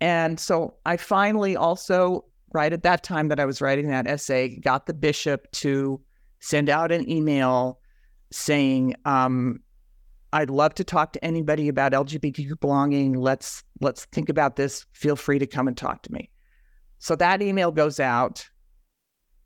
[0.00, 4.56] And so I finally also right at that time that I was writing that essay,
[4.56, 6.00] got the bishop to
[6.40, 7.78] send out an email
[8.30, 9.60] saying, um,
[10.32, 13.14] "I'd love to talk to anybody about LGBTQ belonging.
[13.14, 14.86] Let's let's think about this.
[14.92, 16.30] Feel free to come and talk to me."
[16.98, 18.48] So that email goes out.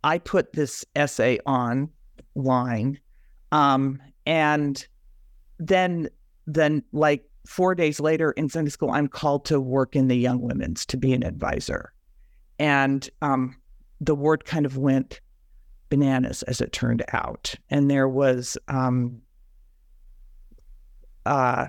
[0.05, 1.39] I put this essay
[2.37, 2.99] online,
[3.53, 4.87] um, and
[5.59, 6.09] then
[6.47, 10.41] then like four days later in Sunday school, I'm called to work in the young
[10.41, 11.93] women's to be an advisor.
[12.59, 13.57] And um,
[14.01, 15.21] the ward kind of went
[15.89, 17.55] bananas as it turned out.
[17.71, 19.21] And there was um,
[21.25, 21.69] uh,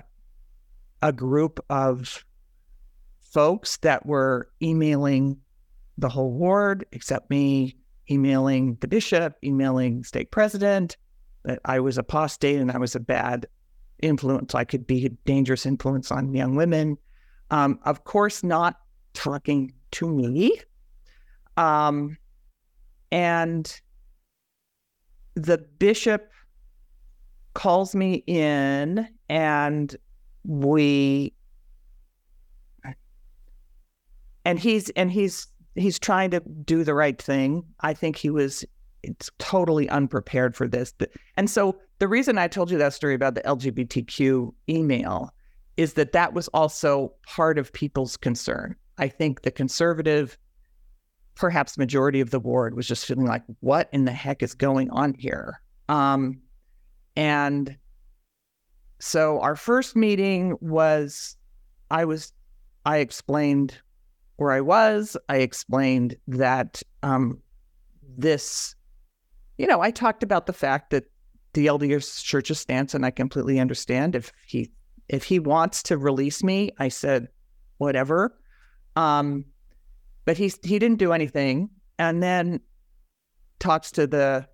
[1.02, 2.24] a group of
[3.20, 5.38] folks that were emailing
[5.96, 7.76] the whole ward, except me,
[8.10, 10.96] emailing the bishop, emailing stake president,
[11.44, 13.46] that I was apostate and I was a bad
[14.00, 14.54] influence.
[14.54, 16.98] I could be a dangerous influence on young women.
[17.50, 18.76] Um, of course, not
[19.14, 20.60] talking to me,
[21.56, 22.16] um,
[23.10, 23.80] and
[25.34, 26.30] the bishop
[27.54, 29.96] calls me in and
[30.44, 31.32] we
[34.44, 35.46] and he's and he's
[35.78, 37.64] he's trying to do the right thing.
[37.80, 38.64] I think he was
[39.02, 40.92] it's totally unprepared for this.
[41.36, 45.32] And so the reason I told you that story about the LGBTQ email
[45.76, 48.74] is that that was also part of people's concern.
[48.98, 50.36] I think the conservative
[51.36, 54.90] perhaps majority of the ward was just feeling like, what in the heck is going
[54.90, 55.60] on here?
[55.88, 56.40] Um,
[57.14, 57.76] and
[58.98, 61.36] so our first meeting was,
[61.92, 62.32] I was,
[62.84, 63.78] I explained
[64.38, 65.16] where I was.
[65.28, 67.40] I explained that um,
[68.16, 68.74] this,
[69.58, 71.04] you know, I talked about the fact that
[71.52, 74.70] the LDS Church's stance, and I completely understand if he
[75.08, 76.70] if he wants to release me.
[76.78, 77.28] I said,
[77.78, 78.38] whatever.
[78.96, 79.44] Um,
[80.24, 81.68] but he he didn't do anything,
[81.98, 82.60] and then
[83.58, 84.46] talks to the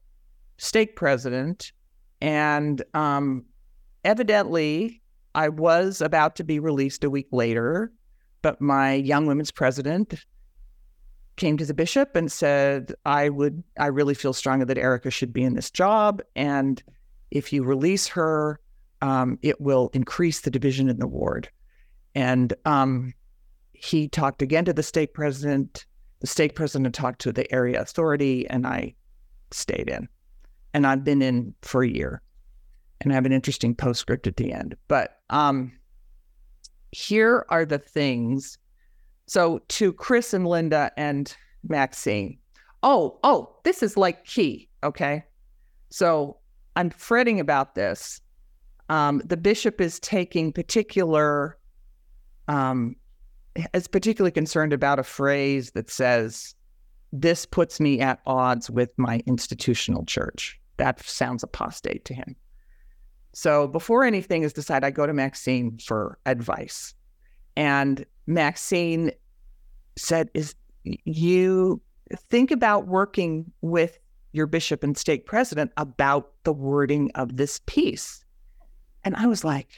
[0.56, 1.72] stake president,
[2.22, 3.44] and um,
[4.02, 5.02] evidently
[5.34, 7.92] I was about to be released a week later,
[8.44, 10.22] but my young women's president
[11.36, 15.32] came to the bishop and said, I would, I really feel strongly that Erika should
[15.32, 16.20] be in this job.
[16.36, 16.82] And
[17.30, 18.60] if you release her,
[19.00, 21.48] um, it will increase the division in the ward.
[22.14, 23.14] And um,
[23.72, 25.86] he talked again to the stake president.
[26.20, 28.94] The stake president talked to the area authority, and I
[29.52, 30.06] stayed in.
[30.74, 32.20] And I've been in for a year.
[33.00, 34.76] And I have an interesting postscript at the end.
[34.86, 35.72] But um,
[36.94, 38.58] here are the things.
[39.26, 41.34] So to Chris and Linda and
[41.68, 42.38] Maxine.
[42.82, 44.68] Oh, oh, this is like key.
[44.82, 45.24] Okay.
[45.90, 46.36] So
[46.76, 48.20] I'm fretting about this.
[48.90, 51.58] Um, the bishop is taking particular
[52.48, 52.96] um,
[53.72, 56.54] is particularly concerned about a phrase that says,
[57.12, 60.60] This puts me at odds with my institutional church.
[60.76, 62.36] That sounds apostate to him.
[63.34, 66.94] So before anything is decided, I go to Maxine for advice.
[67.56, 69.10] And Maxine
[69.96, 70.54] said, Is
[70.84, 71.80] you
[72.30, 73.98] think about working with
[74.34, 78.24] your bishop and stake president about the wording of this piece.
[79.04, 79.68] And I was like,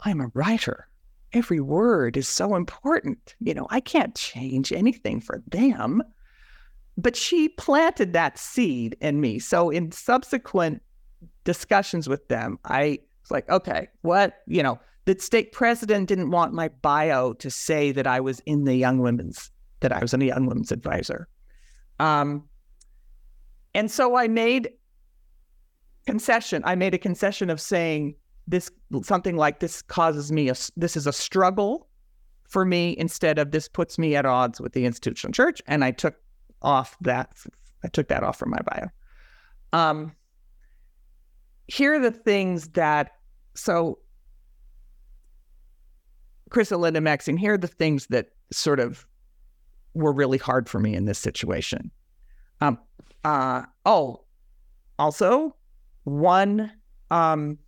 [0.00, 0.88] I'm a writer.
[1.32, 3.34] Every word is so important.
[3.40, 6.02] You know, I can't change anything for them.
[6.96, 9.40] But she planted that seed in me.
[9.40, 10.80] So in subsequent
[11.48, 16.52] discussions with them, I was like, okay, what, you know, the stake president didn't want
[16.52, 20.20] my bio to say that I was in the young women's, that I was in
[20.20, 21.26] a young women's advisor.
[22.00, 22.44] Um,
[23.74, 24.68] and so I made
[26.04, 26.60] concession.
[26.66, 28.14] I made a concession of saying
[28.46, 28.70] this
[29.02, 31.88] something like this causes me a this is a struggle
[32.46, 35.62] for me instead of this puts me at odds with the institutional church.
[35.66, 36.16] And I took
[36.60, 37.30] off that
[37.82, 38.88] I took that off from my bio.
[39.72, 40.12] Um,
[41.68, 43.12] here are the things that
[43.54, 43.98] so
[46.50, 49.06] Chris and Linda Maxine, here are the things that sort of
[49.94, 51.90] were really hard for me in this situation.
[52.60, 52.78] Um,
[53.24, 54.24] uh, oh,
[54.98, 55.54] also,
[56.04, 56.72] one
[57.10, 57.58] um,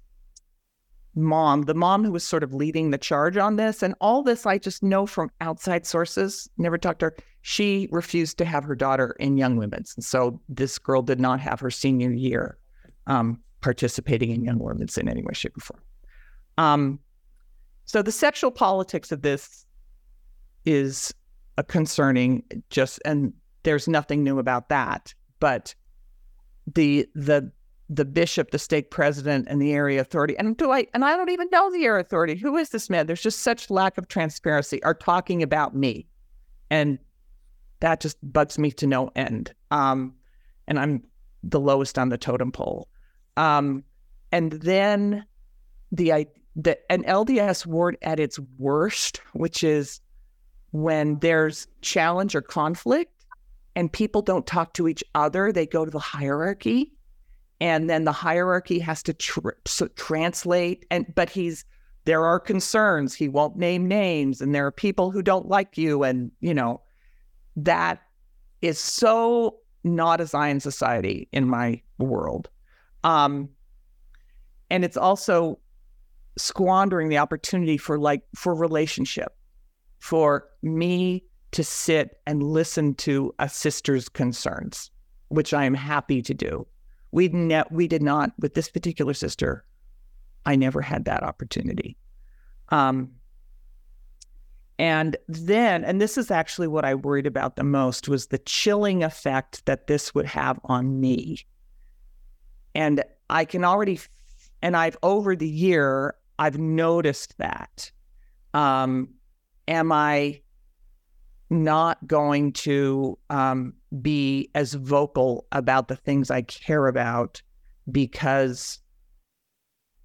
[1.14, 4.46] mom, the mom who was sort of leading the charge on this, and all this
[4.46, 7.16] I just know from outside sources, never talked to her.
[7.42, 9.94] She refused to have her daughter in Young Women's.
[9.94, 12.58] And so this girl did not have her senior year
[13.06, 15.82] um, participating in Young Women's in any way, shape, or form.
[16.58, 16.98] Um,
[17.84, 19.64] so the sexual politics of this
[20.64, 21.14] is
[21.56, 23.32] a concerning just and
[23.62, 25.74] there's nothing new about that but
[26.74, 27.50] the the
[27.88, 31.30] the bishop the stake president and the area authority and do i and i don't
[31.30, 32.36] even know the area authority.
[32.36, 33.06] Who is this man?
[33.06, 36.06] There's just such lack of transparency are talking about me.
[36.70, 36.98] And
[37.80, 39.52] that just bugs me to no end.
[39.70, 40.14] Um
[40.68, 41.02] and i'm
[41.42, 42.88] the lowest on the totem pole
[43.40, 43.82] um
[44.32, 45.24] and then
[45.92, 46.26] the
[46.56, 50.00] the an lds ward at its worst which is
[50.72, 53.20] when there's challenge or conflict
[53.76, 56.92] and people don't talk to each other, they go to the hierarchy.
[57.60, 60.86] And then the hierarchy has to tr- so translate.
[60.90, 61.64] And but he's
[62.04, 63.14] there are concerns.
[63.14, 66.80] He won't name names, and there are people who don't like you, and you know
[67.56, 68.00] that
[68.62, 72.48] is so not a Zion society in my world.
[73.04, 73.48] Um,
[74.70, 75.58] and it's also
[76.36, 79.36] squandering the opportunity for like for relationship
[79.98, 84.90] for me to sit and listen to a sister's concerns,
[85.28, 86.66] which I am happy to do.
[87.12, 89.64] We ne- we did not with this particular sister.
[90.46, 91.96] I never had that opportunity.
[92.70, 93.10] Um,
[94.78, 99.04] and then, and this is actually what I worried about the most was the chilling
[99.04, 101.44] effect that this would have on me.
[102.74, 104.00] And I can already,
[104.62, 107.90] and I've over the year, I've noticed that.
[108.54, 109.10] Um,
[109.68, 110.40] am I
[111.50, 117.42] not going to um, be as vocal about the things I care about
[117.90, 118.78] because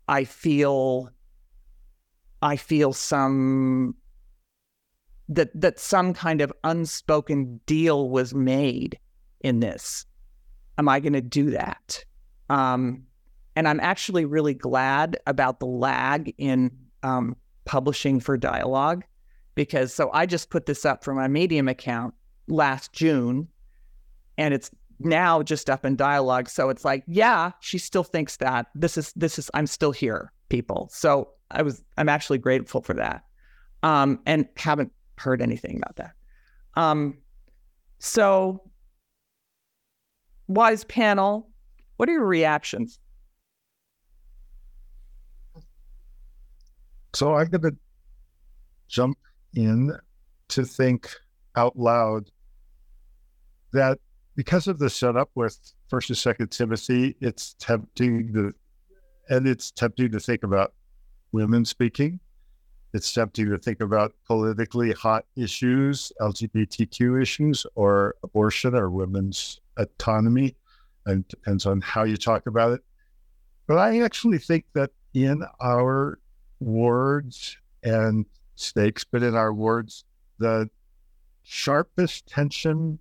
[0.07, 1.09] I feel
[2.41, 3.95] I feel some
[5.29, 8.99] that that some kind of unspoken deal was made
[9.41, 10.05] in this.
[10.77, 12.03] Am I going to do that?
[12.49, 13.03] Um,
[13.55, 16.71] and I'm actually really glad about the lag in
[17.03, 17.35] um,
[17.65, 19.03] publishing for dialogue
[19.55, 22.13] because so I just put this up for my Medium account
[22.47, 23.47] last June
[24.37, 24.69] and it's
[24.99, 26.49] now just up in dialogue.
[26.49, 30.31] So it's like, yeah, she still thinks that this is this is I'm still here,
[30.49, 30.89] people.
[30.91, 33.23] So I was I'm actually grateful for that.
[33.83, 36.13] Um, and haven't heard anything about that.
[36.75, 37.17] Um,
[37.99, 38.61] so
[40.47, 41.49] wise panel,
[41.97, 42.99] what are your reactions?
[47.13, 47.75] So I'm going to
[48.87, 49.17] jump
[49.53, 49.97] in
[50.49, 51.09] to think
[51.55, 52.29] out loud
[53.71, 53.99] that
[54.35, 55.57] because of the setup with
[55.89, 58.53] First and Second Timothy, it's tempting to,
[59.29, 60.73] and it's tempting to think about
[61.31, 62.19] women speaking.
[62.93, 70.55] It's tempting to think about politically hot issues, LGBTQ issues, or abortion or women's autonomy.
[71.05, 72.81] And depends on how you talk about it.
[73.67, 76.19] But I actually think that in our
[76.59, 78.25] wards and
[78.55, 80.03] stakes, but in our wards,
[80.39, 80.69] the
[81.43, 82.99] sharpest tension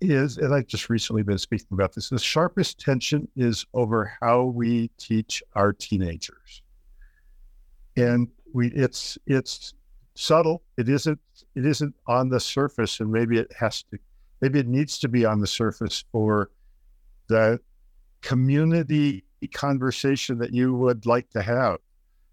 [0.00, 4.44] is, and I've just recently been speaking about this, the sharpest tension is over how
[4.44, 6.62] we teach our teenagers.
[7.96, 9.74] And we it's it's
[10.14, 10.62] subtle.
[10.76, 11.20] It isn't.
[11.54, 13.98] It isn't on the surface, and maybe it has to.
[14.40, 16.50] Maybe it needs to be on the surface for
[17.32, 17.58] the
[18.20, 19.24] community
[19.54, 21.78] conversation that you would like to have.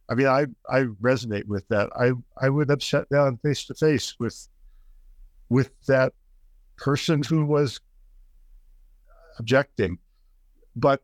[0.10, 1.90] I mean, I I resonate with that.
[1.96, 2.12] I
[2.46, 4.48] I would have sat down face to face with
[5.50, 6.14] with that
[6.78, 7.80] person who was
[9.38, 9.98] objecting,
[10.76, 11.02] but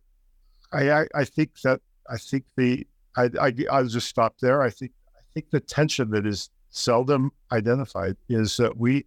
[0.73, 2.85] I I, I think that I think the
[3.15, 4.61] I, I I'll just stop there.
[4.61, 9.05] I think I think the tension that is seldom identified is that we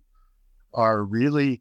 [0.72, 1.60] are really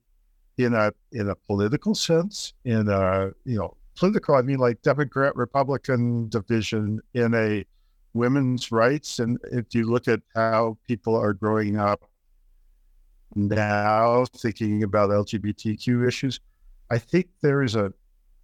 [0.57, 4.35] in a in a political sense, in a you know political.
[4.35, 7.65] I mean, like Democrat Republican division in a
[8.13, 12.09] women's rights, and if you look at how people are growing up
[13.35, 16.39] now, thinking about LGBTQ issues,
[16.89, 17.93] I think there is a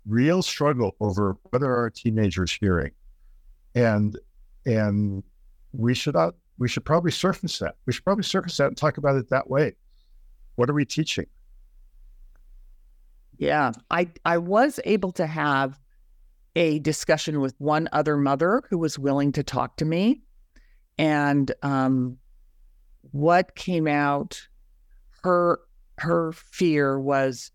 [0.06, 2.92] real struggle over whether our teenagers hearing,
[3.76, 4.20] and
[4.66, 5.24] and
[5.72, 7.76] we should not we should probably surface that.
[7.86, 9.74] We should probably surface that and talk about it that way.
[10.56, 11.26] What are we teaching?
[13.44, 15.78] Yeah, I I was able to have
[16.56, 20.22] a discussion with one other mother who was willing to talk to me,
[20.98, 22.18] and um,
[23.12, 24.42] what came out,
[25.24, 25.60] her
[25.98, 27.52] her fear was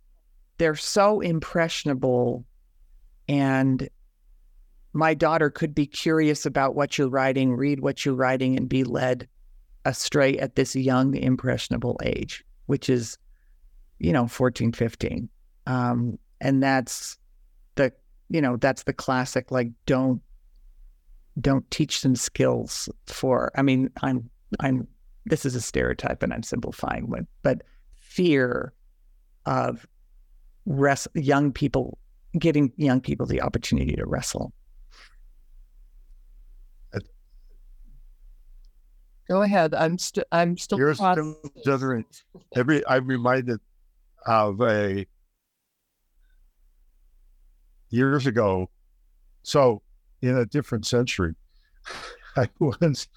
[0.58, 2.44] they're so impressionable,
[3.26, 3.88] and
[4.92, 8.84] my daughter could be curious about what you're writing, read what you're writing, and be
[8.84, 9.26] led
[9.86, 13.16] astray at this young impressionable age, which is,
[13.98, 15.30] you know, 14, 15
[15.68, 17.18] um, and that's
[17.76, 17.92] the
[18.28, 20.20] you know that's the classic like don't
[21.40, 24.88] don't teach them skills for i mean i'm i'm
[25.26, 27.62] this is a stereotype and i'm simplifying but but
[27.94, 28.72] fear
[29.46, 29.86] of
[30.66, 31.98] rest young people
[32.38, 34.52] giving young people the opportunity to wrestle
[39.28, 39.74] Go ahead.
[39.74, 40.24] I'm still.
[40.32, 40.78] I'm still.
[40.78, 42.02] You're still
[42.56, 43.60] Every I'm reminded
[44.24, 45.06] of a
[47.90, 48.70] years ago.
[49.42, 49.82] So,
[50.20, 51.34] in a different century,
[52.36, 53.08] I was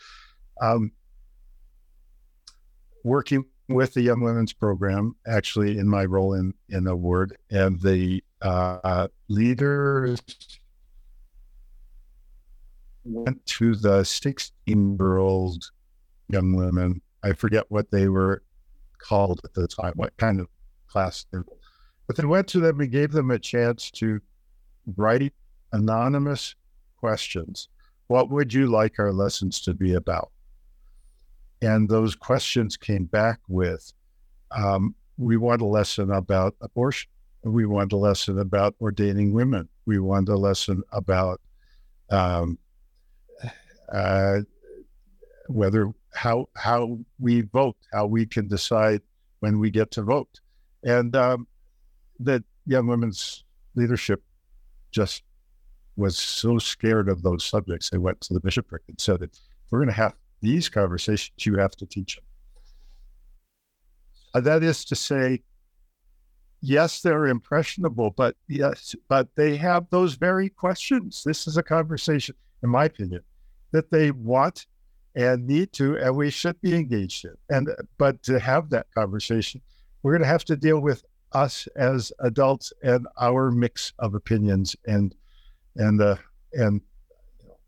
[0.61, 0.91] um,
[3.03, 7.81] working with the Young Women's Program, actually, in my role in in a ward, and
[7.81, 10.21] the uh, leaders
[13.03, 15.63] went to the 16 year old
[16.29, 17.01] young women.
[17.23, 18.43] I forget what they were
[18.97, 20.47] called at the time, what kind of
[20.87, 21.25] class.
[21.31, 24.19] But they went to them and gave them a chance to
[24.97, 25.33] write
[25.71, 26.55] anonymous
[26.97, 27.69] questions.
[28.07, 30.31] What would you like our lessons to be about?
[31.61, 33.93] And those questions came back with
[34.55, 37.09] um, we want a lesson about abortion.
[37.43, 39.69] We want a lesson about ordaining women.
[39.85, 41.41] We want a lesson about
[42.09, 42.57] um,
[43.91, 44.39] uh,
[45.47, 49.01] whether how how we vote, how we can decide
[49.39, 50.39] when we get to vote,
[50.83, 51.47] and um,
[52.19, 53.43] that young women's
[53.75, 54.21] leadership
[54.91, 55.23] just
[55.95, 59.29] was so scared of those subjects, they went to the bishopric and said, if
[59.69, 62.17] we're going to have these conversations, you have to teach
[64.33, 64.43] them.
[64.43, 65.43] That is to say,
[66.61, 71.23] yes, they're impressionable, but yes, but they have those very questions.
[71.25, 73.21] This is a conversation, in my opinion,
[73.71, 74.67] that they want
[75.15, 77.35] and need to, and we should be engaged in.
[77.49, 79.61] And but to have that conversation,
[80.01, 81.03] we're going to have to deal with
[81.33, 85.15] us as adults and our mix of opinions and
[85.75, 86.15] and uh,
[86.53, 86.81] and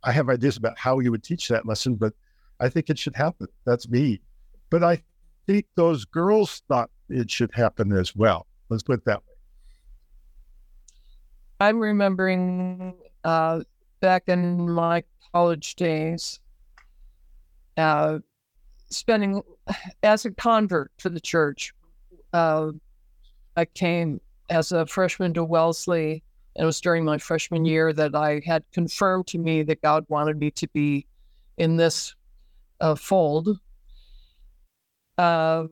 [0.03, 2.13] I have ideas about how you would teach that lesson, but
[2.59, 3.47] I think it should happen.
[3.65, 4.21] That's me.
[4.69, 5.01] But I
[5.47, 8.47] think those girls thought it should happen as well.
[8.69, 9.33] Let's put it that way.
[11.59, 13.61] I'm remembering uh,
[14.01, 16.39] back in my college days,
[17.77, 18.19] uh,
[18.89, 19.41] spending
[20.03, 21.73] as a convert to the church,
[22.33, 22.71] uh,
[23.55, 26.23] I came as a freshman to Wellesley.
[26.55, 30.05] And it was during my freshman year that I had confirmed to me that God
[30.07, 31.07] wanted me to be
[31.57, 32.15] in this
[32.79, 33.59] uh, fold.
[35.17, 35.65] Uh,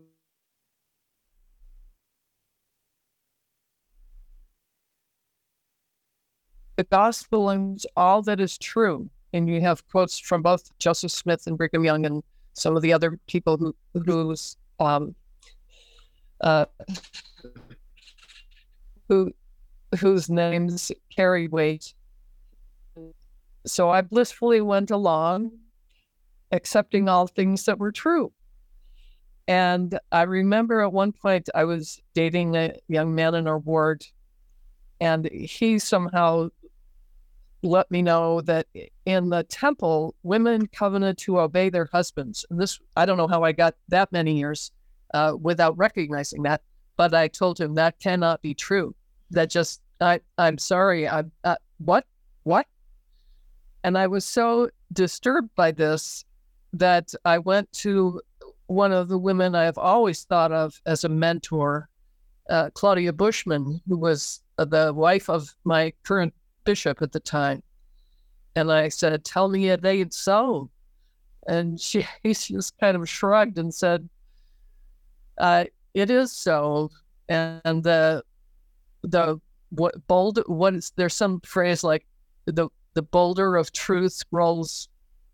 [6.77, 9.09] the gospel is all that is true.
[9.33, 12.23] And you have quotes from both Joseph Smith and Brigham Young and
[12.53, 15.15] some of the other people who whose um,
[16.41, 16.65] uh,
[19.11, 19.29] who
[19.99, 21.93] whose names carry weight.
[23.65, 25.51] So I blissfully went along,
[26.53, 28.31] accepting all things that were true.
[29.49, 34.05] And I remember at one point I was dating a young man in our ward,
[35.01, 36.47] and he somehow
[37.63, 38.67] let me know that
[39.05, 42.45] in the temple, women covenant to obey their husbands.
[42.49, 44.71] And this, I don't know how I got that many years
[45.13, 46.61] uh, without recognizing that,
[46.95, 48.95] but I told him that cannot be true.
[49.31, 51.07] That just, I, I'm sorry.
[51.07, 52.05] I, uh, what,
[52.43, 52.67] what?
[53.83, 56.25] And I was so disturbed by this
[56.73, 58.21] that I went to
[58.67, 61.89] one of the women I have always thought of as a mentor,
[62.49, 67.61] uh, Claudia Bushman, who was the wife of my current bishop at the time.
[68.55, 70.69] And I said, Tell me it ain't so.
[71.47, 74.07] And she, she just kind of shrugged and said,
[75.37, 76.91] uh, It is so.
[77.27, 78.23] And the,
[79.03, 79.39] the,
[79.69, 82.05] what bold, what is, there's some phrase like
[82.45, 84.89] the, the boulder of truth rolls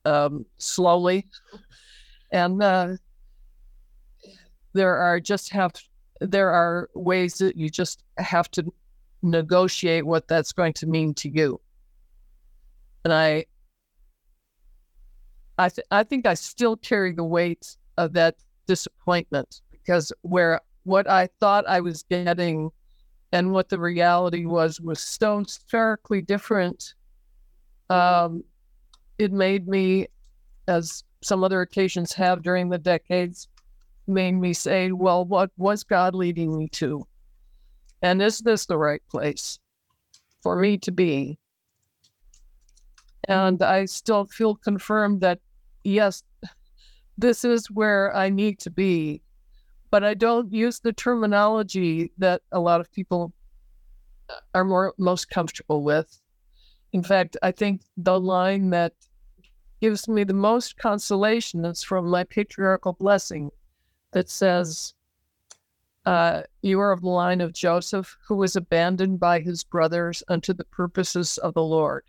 [0.06, 1.28] um, slowly.
[2.32, 2.98] And uh,
[4.74, 5.74] there are just have,
[6.22, 8.72] there are ways that you just have to
[9.22, 11.60] negotiate what that's going to mean to you.
[13.04, 13.46] And I,
[15.58, 18.36] I, th- I think I still carry the weight of that
[18.68, 22.70] disappointment because where what I thought I was getting
[23.32, 26.94] and what the reality was was so starkly different.
[27.90, 28.44] Um,
[29.18, 30.08] it made me,
[30.68, 33.48] as some other occasions have during the decades,
[34.08, 37.06] made me say, well, what was God leading me to?
[38.02, 39.60] And is this the right place
[40.42, 41.38] for me to be?
[43.28, 45.40] And I still feel confirmed that,
[45.84, 46.24] yes,
[47.18, 49.22] this is where I need to be.
[49.90, 53.34] But I don't use the terminology that a lot of people
[54.54, 56.20] are more most comfortable with.
[56.94, 58.94] In fact, I think the line that
[59.80, 63.52] gives me the most consolation is from my patriarchal blessing
[64.12, 64.94] that says,
[66.06, 70.54] uh, you are of the line of Joseph, who was abandoned by his brothers unto
[70.54, 72.04] the purposes of the Lord.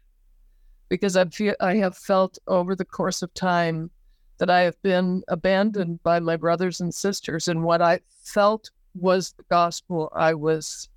[0.89, 3.91] Because I feel I have felt over the course of time
[4.39, 9.33] that I have been abandoned by my brothers and sisters, and what I felt was
[9.33, 10.89] the gospel I was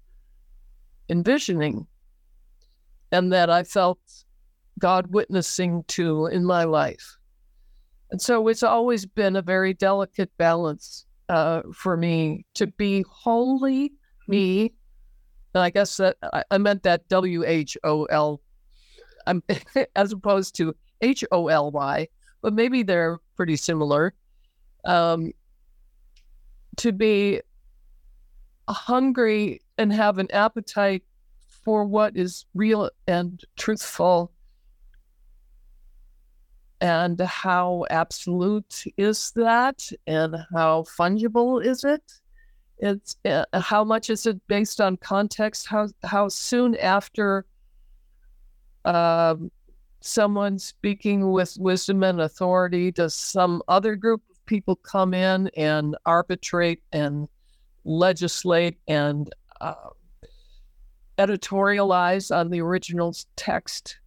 [1.09, 1.87] envisioning,
[3.11, 3.99] and that I felt
[4.79, 7.17] God witnessing to in my life.
[8.11, 13.93] And so it's always been a very delicate balance uh, for me to be wholly
[14.27, 14.73] me.
[15.53, 18.41] And I guess that I, I meant that W H O L,
[19.95, 22.07] as opposed to H O L Y,
[22.41, 24.13] but maybe they're pretty similar.
[24.85, 25.31] Um,
[26.77, 27.41] to be
[28.69, 31.03] hungry and have an appetite
[31.65, 34.31] for what is real and truthful
[36.81, 42.03] and how absolute is that and how fungible is it
[42.77, 47.43] it's uh, how much is it based on context how how soon after
[48.85, 49.49] um,
[50.01, 55.95] someone speaking with wisdom and authority does some other group of people come in and
[56.05, 57.27] arbitrate and
[57.85, 59.73] legislate and uh,
[61.17, 63.99] editorialize on the original text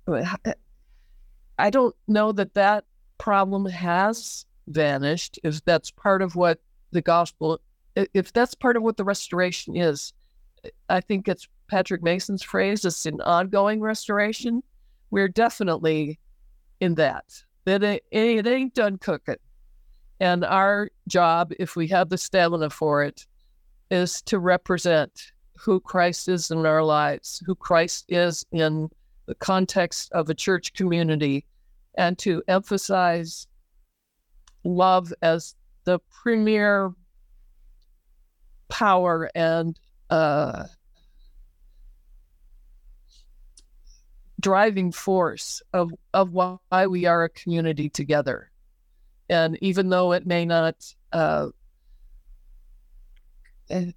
[1.58, 2.84] I don't know that that
[3.18, 5.38] problem has vanished.
[5.44, 7.60] If that's part of what the gospel,
[7.94, 10.12] if that's part of what the restoration is,
[10.88, 12.84] I think it's Patrick Mason's phrase.
[12.84, 14.62] It's an ongoing restoration.
[15.14, 16.18] We're definitely
[16.80, 17.40] in that.
[17.66, 19.36] That it, it ain't done cooking.
[20.18, 23.24] And our job, if we have the stamina for it,
[23.92, 28.88] is to represent who Christ is in our lives, who Christ is in
[29.26, 31.46] the context of a church community
[31.96, 33.46] and to emphasize
[34.64, 35.54] love as
[35.84, 36.90] the premier
[38.68, 39.78] power and
[40.10, 40.64] uh,
[44.44, 48.50] driving force of, of why we are a community together.
[49.30, 50.76] And even though it may not
[51.14, 51.48] uh,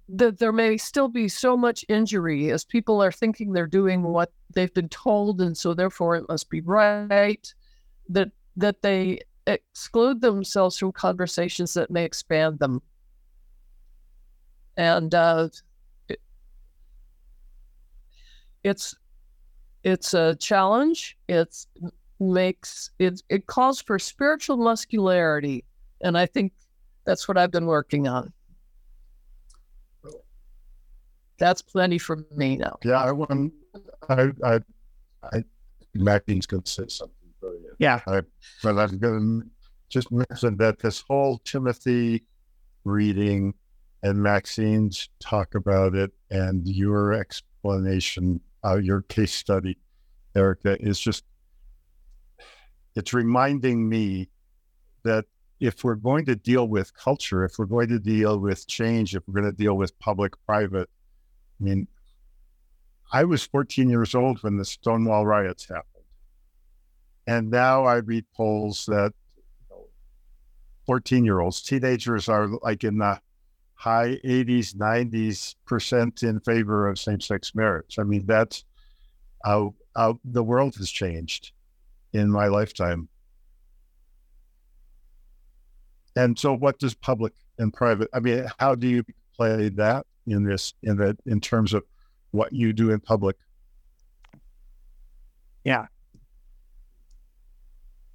[0.08, 4.32] that there may still be so much injury as people are thinking they're doing what
[4.54, 7.52] they've been told, and so therefore it must be right.
[8.08, 12.80] That that they exclude themselves from conversations that may expand them,
[14.78, 15.50] and uh,
[16.08, 16.22] it,
[18.64, 18.94] it's
[19.84, 21.16] it's a challenge.
[21.28, 21.66] It's
[22.20, 25.64] makes it it calls for spiritual muscularity,
[26.00, 26.52] and I think
[27.04, 28.32] that's what I've been working on
[31.38, 32.78] that's plenty for me now.
[32.84, 33.52] Yeah, I want.
[34.08, 34.60] I, I,
[35.22, 35.44] I,
[35.94, 37.76] Maxine's going to say something brilliant.
[37.78, 38.22] Yeah, I,
[38.62, 39.46] but I'm going to
[39.88, 42.24] just mention that this whole Timothy
[42.84, 43.54] reading
[44.02, 49.78] and Maxine's talk about it and your explanation, uh, your case study
[50.34, 51.24] Erika, is just
[52.94, 54.28] it's reminding me
[55.04, 55.24] that
[55.60, 59.22] if we're going to deal with culture, if we're going to deal with change, if
[59.26, 60.88] we're going to deal with public private,
[61.60, 61.88] I mean,
[63.12, 66.04] I was 14 years old when the Stonewall riots happened.
[67.26, 69.12] And now I read polls that
[70.86, 73.20] 14 year olds, teenagers are like in the
[73.78, 77.96] high 80s, 90s percent in favor of same sex marriage.
[77.98, 78.64] I mean, that's
[79.44, 81.52] how, how the world has changed
[82.12, 83.08] in my lifetime.
[86.16, 88.08] And so, what does public and private?
[88.12, 89.04] I mean, how do you
[89.36, 91.84] play that in this in that in terms of
[92.32, 93.36] what you do in public?
[95.62, 95.86] Yeah,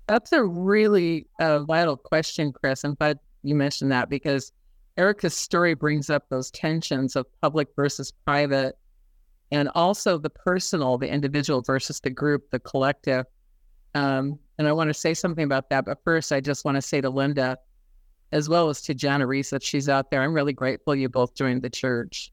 [0.08, 2.84] that's a really uh, vital question, Chris.
[2.84, 4.52] I'm glad you mentioned that because
[4.98, 8.78] Erika's story brings up those tensions of public versus private,
[9.52, 13.26] and also the personal, the individual versus the group, the collective.
[13.96, 15.86] Um, and I want to say something about that.
[15.86, 17.58] But first, I just want to say to Linda,
[18.32, 20.22] as well as to Jana Riess, if she's out there.
[20.22, 22.32] I'm really grateful you both joined the church.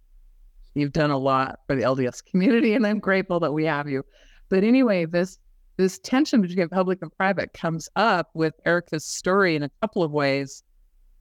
[0.75, 4.05] You've done a lot for the LDS community, and I'm grateful that we have you.
[4.49, 5.39] But anyway, this
[5.77, 10.11] this tension between public and private comes up with Erika's story in a couple of
[10.11, 10.63] ways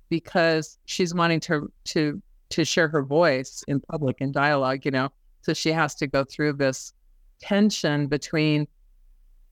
[0.09, 5.09] because she's wanting to to to share her voice in public and dialogue, you know.
[5.41, 6.93] So she has to go through this
[7.39, 8.67] tension between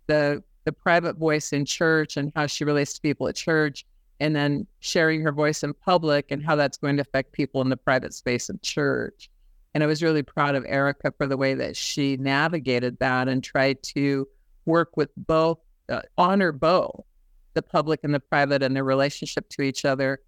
[0.07, 3.85] the the private voice in church and how she relates to people at church
[4.19, 7.69] and then sharing her voice in public and how that's going to affect people in
[7.69, 9.29] the private space of church.
[9.73, 13.43] And I was really proud of Erika for the way that she navigated that and
[13.43, 14.27] tried to
[14.65, 17.05] work with both, uh, honor both
[17.53, 20.19] the public and the private and their relationship to each other.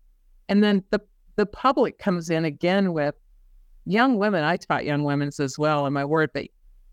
[0.50, 1.00] And then the,
[1.38, 3.16] the public comes in again with
[3.86, 4.44] young women.
[4.44, 6.48] I taught young women's as well in my ward, but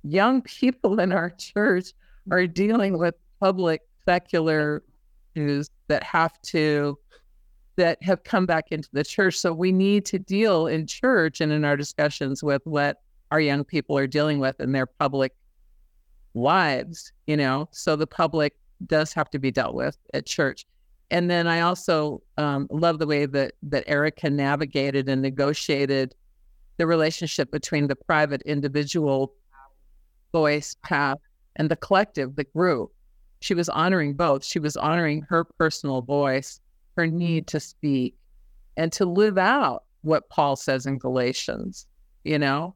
[0.05, 1.93] young people in our church
[2.31, 4.85] are dealing with public secular
[5.35, 6.99] issues that have to
[7.77, 9.37] that have come back into the church.
[9.37, 13.65] So we need to deal in church and in our discussions with what our young
[13.65, 15.35] people are dealing with in their public
[16.35, 17.69] lives, you know.
[17.73, 18.55] So the public
[18.87, 20.65] does have to be dealt with at church.
[21.11, 26.15] And then I also um, love the way that that Erika navigated and negotiated
[26.79, 29.33] the relationship between the private individual
[30.33, 31.19] voice path
[31.57, 32.93] and the collective, the group
[33.41, 34.45] she was honoring both.
[34.45, 36.61] She was honoring her personal voice,
[36.97, 38.17] her need to speak,
[38.77, 41.87] and to live out what Paul says in Galatians,
[42.25, 42.75] you know,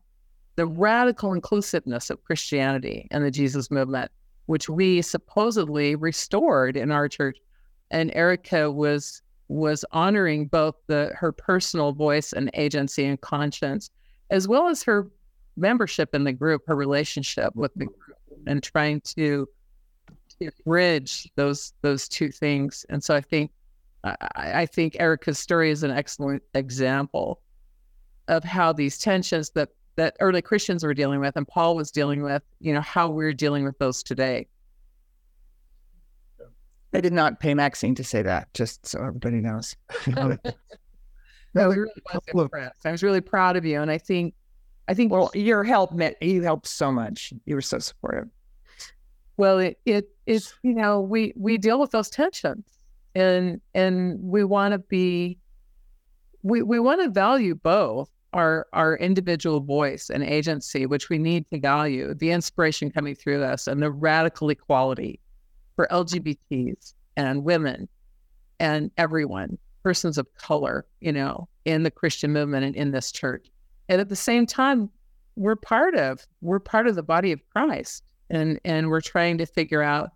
[0.57, 4.11] the radical inclusiveness of Christianity and the Jesus movement,
[4.47, 7.39] which we supposedly restored in our church.
[7.91, 13.91] And Erika was was honoring both the her personal voice and agency and conscience,
[14.31, 15.11] as well as her
[15.57, 18.17] membership in the group, her relationship with the group,
[18.47, 19.49] and trying to
[20.65, 22.87] bridge those those two things.
[22.89, 23.51] And so I think
[24.05, 27.41] I, I think Erika's story is an excellent example
[28.29, 32.23] of how these tensions that that early Christians were dealing with and Paul was dealing
[32.23, 34.47] with, you know, how we're dealing with those today.
[36.93, 39.77] I did not pay Maxine to say that, just so everybody knows.
[41.57, 41.63] Oh.
[41.63, 41.91] I was really
[42.45, 42.87] impressed.
[42.87, 44.35] I was really proud of you, and I think,
[44.87, 45.11] I think.
[45.11, 47.33] Well, your help meant you helped so much.
[47.45, 48.29] You were so supportive.
[49.37, 52.65] Well, it it is you know we we deal with those tensions,
[53.17, 55.39] and and we want to be,
[56.45, 61.51] we we want to value both our our individual voice and agency, which we need
[61.51, 65.19] to value, the inspiration coming through us, and the radical equality
[65.81, 67.89] for LGBTs and women
[68.59, 73.47] and everyone, persons of color, you know, in the Christian movement and in this church.
[73.89, 74.91] And at the same time,
[75.37, 79.47] we're part of we're part of the body of Christ and and we're trying to
[79.47, 80.11] figure out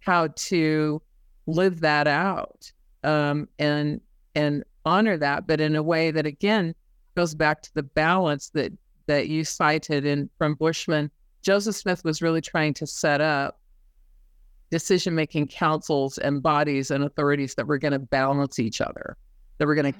[0.00, 1.00] how to
[1.46, 2.70] live that out
[3.02, 4.02] um, and
[4.34, 6.74] and honor that, but in a way that again
[7.14, 8.70] goes back to the balance that
[9.06, 11.10] that you cited in from Bushman.
[11.40, 13.58] Joseph Smith was really trying to set up
[14.70, 19.16] decision making councils and bodies and authorities that were going to balance each other,
[19.58, 19.98] that were going to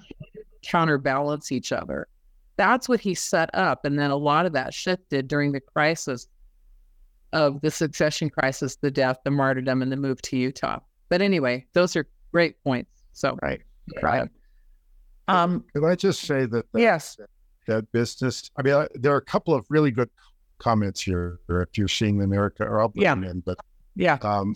[0.63, 2.09] counterbalance each other.
[2.57, 3.85] That's what he set up.
[3.85, 6.27] And then a lot of that shifted during the crisis
[7.33, 10.79] of the succession crisis, the death, the martyrdom, and the move to Utah.
[11.09, 12.91] But anyway, those are great points.
[13.13, 13.61] So right,
[14.03, 14.29] right.
[15.29, 16.71] Um, Can I just say that?
[16.73, 17.17] that yes.
[17.67, 18.51] That business.
[18.57, 20.09] I mean, I, there are a couple of really good
[20.59, 21.41] comments here.
[21.49, 23.15] Or if you're seeing them, Erika, or I'll put yeah.
[23.15, 23.41] them in.
[23.41, 23.59] But
[23.97, 24.55] yeah, um,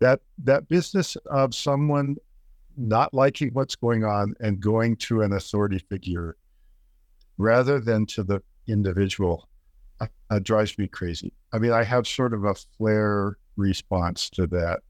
[0.00, 2.16] that that business of someone
[2.76, 6.36] not liking what's going on and going to an authority figure
[7.38, 9.48] rather than to the individual
[10.00, 11.32] uh, drives me crazy.
[11.52, 14.80] I mean, I have sort of a flare response to that.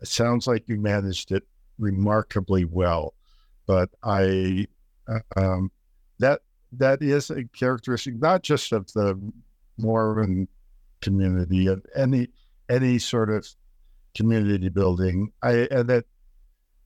[0.00, 1.42] It sounds like you managed it
[1.78, 3.14] remarkably well,
[3.66, 4.66] but I
[5.08, 5.70] uh, um,
[6.18, 6.40] that
[6.72, 9.20] that is a characteristic not just of the
[9.76, 10.48] Mormon
[11.00, 12.28] community of any
[12.68, 13.46] any sort of
[14.14, 15.32] community building.
[15.42, 16.04] I and that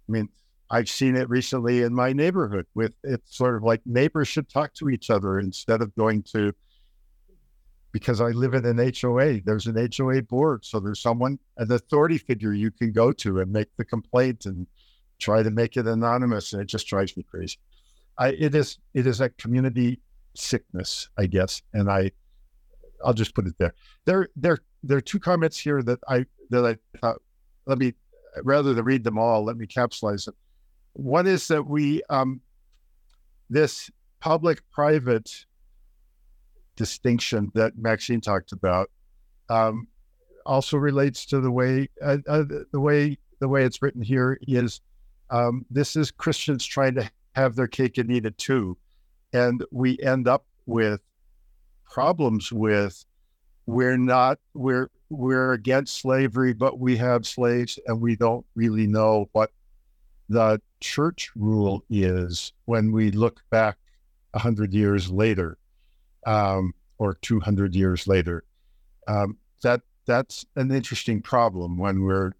[0.08, 0.28] I mean
[0.70, 4.74] I've seen it recently in my neighborhood with it's sort of like neighbors should talk
[4.74, 6.52] to each other instead of going to
[7.92, 9.40] because I live in an HOA.
[9.40, 10.64] There's an HOA board.
[10.64, 14.66] So there's someone, an authority figure you can go to and make the complaint and
[15.18, 16.52] try to make it anonymous.
[16.52, 17.56] And it just drives me crazy.
[18.18, 20.00] I, it is it is a community
[20.34, 21.62] sickness, I guess.
[21.72, 22.10] And I
[23.04, 23.74] I'll just put it there.
[24.04, 27.20] There there there are two comments here that I that I thought
[27.66, 27.94] let me
[28.44, 30.34] rather than read them all, let me capsulize it.
[30.94, 32.40] One is that we um
[33.50, 35.44] this public private
[36.76, 38.90] distinction that Maxine talked about
[39.48, 39.88] um,
[40.46, 44.80] also relates to the way uh, uh, the way the way it's written here is
[45.30, 48.76] um, this is Christians trying to have their cake and eat it too.
[49.32, 51.00] And we end up with
[51.84, 53.04] problems with
[53.68, 59.28] we're not we're we're against slavery, but we have slaves and we don't really know
[59.32, 59.50] what
[60.30, 63.76] the church rule is when we look back
[64.32, 65.58] a hundred years later
[66.26, 68.42] um, or 200 years later.
[69.06, 72.32] Um, that that's an interesting problem when we're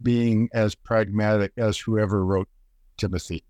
[0.00, 2.48] being as pragmatic as whoever wrote
[2.98, 3.42] Timothy.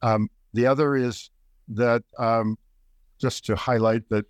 [0.00, 1.28] Um, the other is
[1.68, 2.56] that um,
[3.20, 4.24] just to highlight that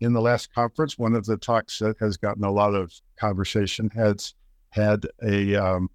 [0.00, 3.90] in the last conference, one of the talks that has gotten a lot of conversation
[3.90, 4.34] has
[4.70, 5.90] had a um,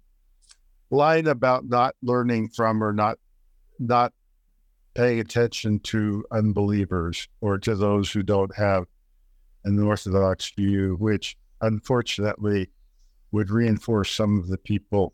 [0.90, 3.18] line about not learning from or not
[3.78, 4.12] not
[4.94, 8.84] paying attention to unbelievers or to those who don't have
[9.64, 12.70] an orthodox view, which unfortunately
[13.32, 15.12] would reinforce some of the people,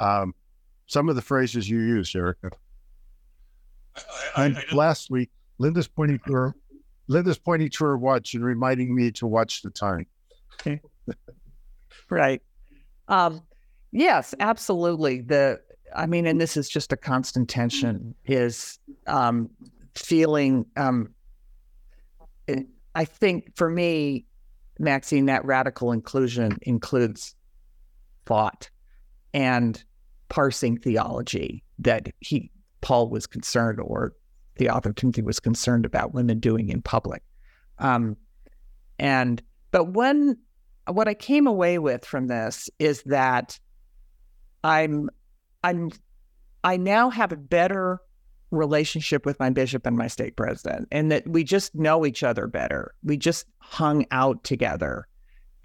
[0.00, 0.34] um,
[0.86, 2.50] some of the phrases you use, Erika.
[3.96, 4.00] I,
[4.36, 5.28] I, and I lastly,
[5.58, 6.54] Linda's pointing to her,
[7.08, 10.06] Linda's pointing to her watch and reminding me to watch the time.
[12.10, 12.42] right.
[13.08, 13.42] Um,
[13.90, 15.22] yes, absolutely.
[15.22, 15.60] The
[15.96, 19.50] I mean, and this is just a constant tension is um,
[19.94, 20.66] feeling.
[20.76, 21.14] Um,
[22.94, 24.26] I think for me,
[24.78, 27.34] Maxine, that radical inclusion includes
[28.26, 28.70] thought
[29.32, 29.82] and
[30.28, 32.50] parsing theology that he
[32.80, 34.12] Paul was concerned or
[34.58, 37.22] the Timothy was concerned about women doing in public.
[37.78, 38.16] Um,
[38.98, 40.38] and but when
[40.86, 43.58] what I came away with from this is that
[44.64, 45.10] I'm
[45.62, 45.90] I'm
[46.64, 48.00] I now have a better
[48.50, 52.46] relationship with my bishop and my stake president and that we just know each other
[52.46, 52.94] better.
[53.02, 55.06] We just hung out together.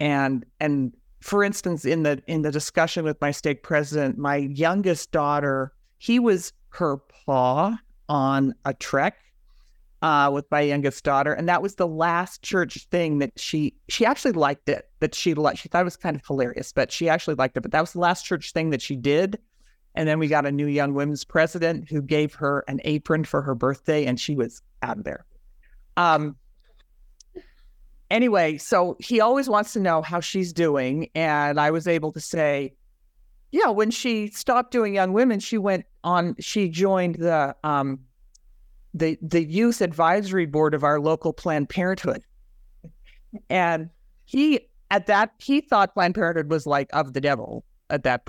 [0.00, 5.10] And and for instance in the in the discussion with my stake president my youngest
[5.10, 7.74] daughter he was her paw
[8.08, 9.18] on a trek
[10.02, 14.04] uh, with my youngest daughter and that was the last church thing that she she
[14.04, 17.08] actually liked it that she liked she thought it was kind of hilarious but she
[17.08, 19.38] actually liked it but that was the last church thing that she did
[19.94, 23.42] and then we got a new young women's president who gave her an apron for
[23.42, 25.24] her birthday, and she was out of there.
[25.96, 26.36] Um,
[28.10, 31.10] anyway, so he always wants to know how she's doing.
[31.14, 32.74] And I was able to say,
[33.54, 38.00] yeah, when she stopped doing young women, she went on, she joined the, um,
[38.94, 42.24] the, the youth advisory board of our local Planned Parenthood.
[43.48, 43.90] And
[44.24, 48.28] he, at that, he thought Planned Parenthood was like of the devil at that.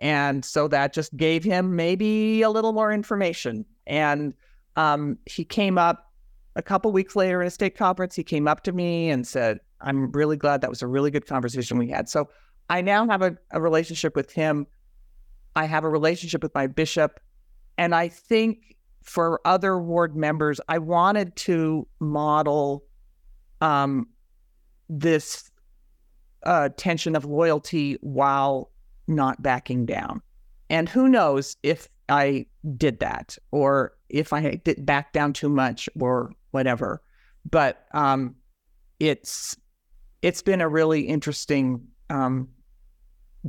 [0.00, 3.64] And so that just gave him maybe a little more information.
[3.86, 4.34] And
[4.76, 6.12] um, he came up
[6.54, 8.14] a couple weeks later in a stake conference.
[8.14, 11.26] He came up to me and said, I'm really glad that was a really good
[11.26, 12.10] conversation we had.
[12.10, 12.28] So
[12.68, 14.66] I now have a, a relationship with him.
[15.54, 17.20] I have a relationship with my bishop.
[17.78, 22.84] And I think for other ward members, I wanted to model
[23.60, 24.08] um,
[24.88, 25.50] this
[26.44, 28.70] uh, tension of loyalty while
[29.06, 30.20] not backing down.
[30.70, 32.46] And who knows if I
[32.76, 37.02] did that or if I did back down too much or whatever.
[37.48, 38.34] But um,
[38.98, 39.56] it's
[40.22, 42.48] it's been a really interesting um,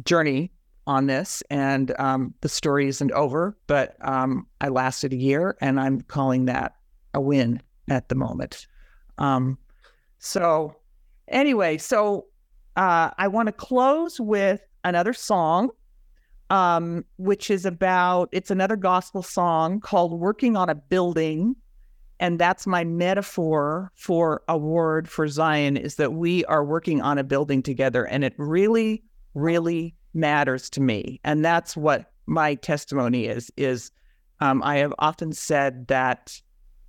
[0.04, 0.52] journey
[0.86, 3.58] on this, and um, the story isn't over.
[3.68, 6.76] But um, I lasted a year, and I'm calling that
[7.14, 8.68] a win at the moment.
[9.18, 9.58] Um,
[10.20, 10.76] so
[11.28, 12.26] anyway, so
[12.76, 15.70] uh, I want to close with another song,
[16.50, 21.56] um, which is about it's another gospel song called "Working on a Building,"
[22.20, 27.18] and that's my metaphor for a word for Zion is that we are working on
[27.18, 29.04] a building together, and it really,
[29.38, 31.20] really matters to me.
[31.24, 33.52] And that's what my testimony is.
[33.56, 33.92] Is
[34.40, 36.42] um, I have often said that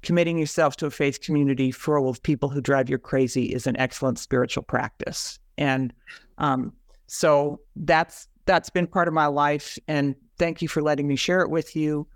[0.03, 3.77] committing yourself to a faith community full of people who drive you crazy is an
[3.77, 5.39] excellent spiritual practice.
[5.57, 5.93] And
[6.39, 6.73] um,
[7.07, 9.79] so that's that's been part of my life.
[9.89, 12.07] And thank you for letting me share it with you.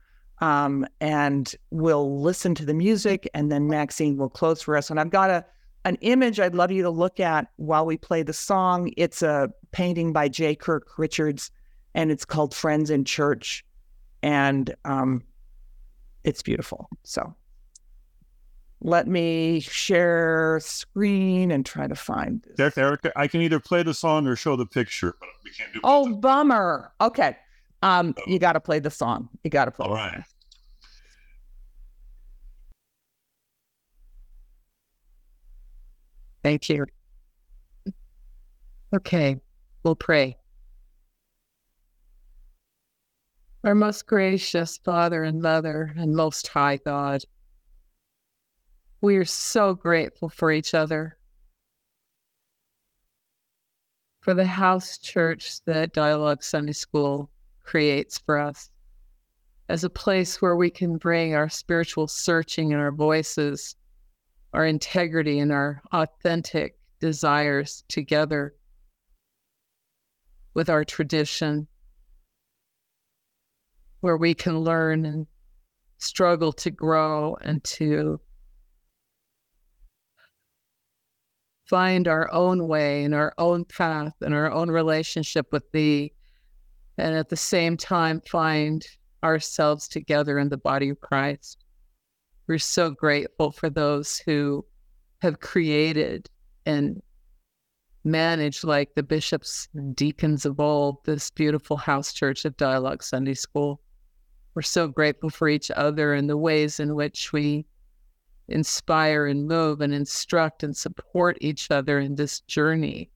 [0.41, 4.91] Um, and we'll listen to the music, and then Maxine will close for us.
[4.91, 5.45] And I've got a
[5.85, 8.93] an image I'd love you to look at while we play the song.
[8.97, 10.55] It's a painting by J.
[10.55, 11.51] Kirk Richards,
[11.95, 13.64] and it's called Friends in Church,
[14.22, 15.22] and um,
[16.24, 16.89] it's beautiful.
[17.03, 17.35] So
[18.80, 22.76] let me share screen and try to find this.
[22.76, 25.80] Erika, I can either play the song or show the picture, but we can't do.
[25.85, 26.93] Oh, bummer.
[27.01, 27.37] Okay,
[27.83, 28.22] um, oh.
[28.26, 29.28] you got to play the song.
[29.45, 29.87] You got to play.
[29.87, 30.22] All right.
[36.43, 36.86] Thank you.
[38.95, 39.36] Okay,
[39.82, 40.36] we'll pray.
[43.64, 47.22] Our most gracious Father and Mother and Most High God,
[49.01, 51.16] we are so grateful for each other,
[54.20, 57.30] for the house church that Dialogue Sunday School
[57.62, 58.70] creates for us
[59.68, 63.76] as a place where we can bring our spiritual searching and our voices,
[64.53, 68.55] our integrity and our authentic desires together
[70.55, 71.66] with our tradition,
[74.00, 75.26] where we can learn and
[75.98, 78.20] struggle to grow and to
[81.64, 86.12] find our own way and our own path and our own relationship with Thee
[86.98, 88.86] and at the same time find
[89.24, 91.61] ourselves together in the body of Christ.
[92.47, 94.64] We're so grateful for those who
[95.20, 96.28] have created
[96.66, 97.01] and
[98.05, 103.34] managed, like the bishops and deacons of old, this beautiful house church of Dialogue Sunday
[103.34, 103.80] School.
[104.55, 107.64] We're so grateful for each other and the ways in which we
[108.49, 113.11] inspire and move and instruct and support each other in this journey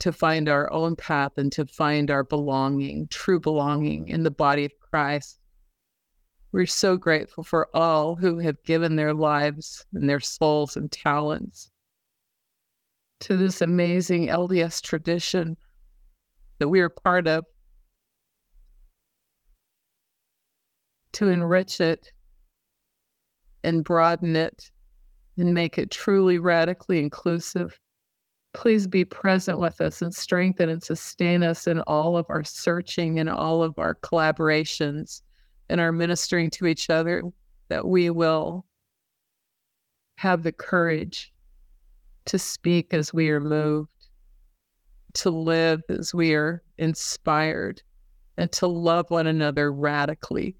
[0.00, 4.64] to find our own path and to find our belonging, true belonging in the body
[4.64, 5.39] of Christ.
[6.52, 11.70] We're so grateful for all who have given their lives and their souls and talents
[13.20, 15.56] to this amazing LDS tradition
[16.58, 17.44] that we are part of,
[21.12, 22.12] to enrich it
[23.62, 24.70] and broaden it
[25.36, 27.78] and make it truly radically inclusive.
[28.54, 33.20] Please be present with us and strengthen and sustain us in all of our searching
[33.20, 35.22] and all of our collaborations
[35.70, 37.22] and are ministering to each other,
[37.68, 38.66] that we will
[40.16, 41.32] have the courage
[42.26, 44.08] to speak as we are moved,
[45.14, 47.82] to live as we are inspired,
[48.36, 50.56] and to love one another radically.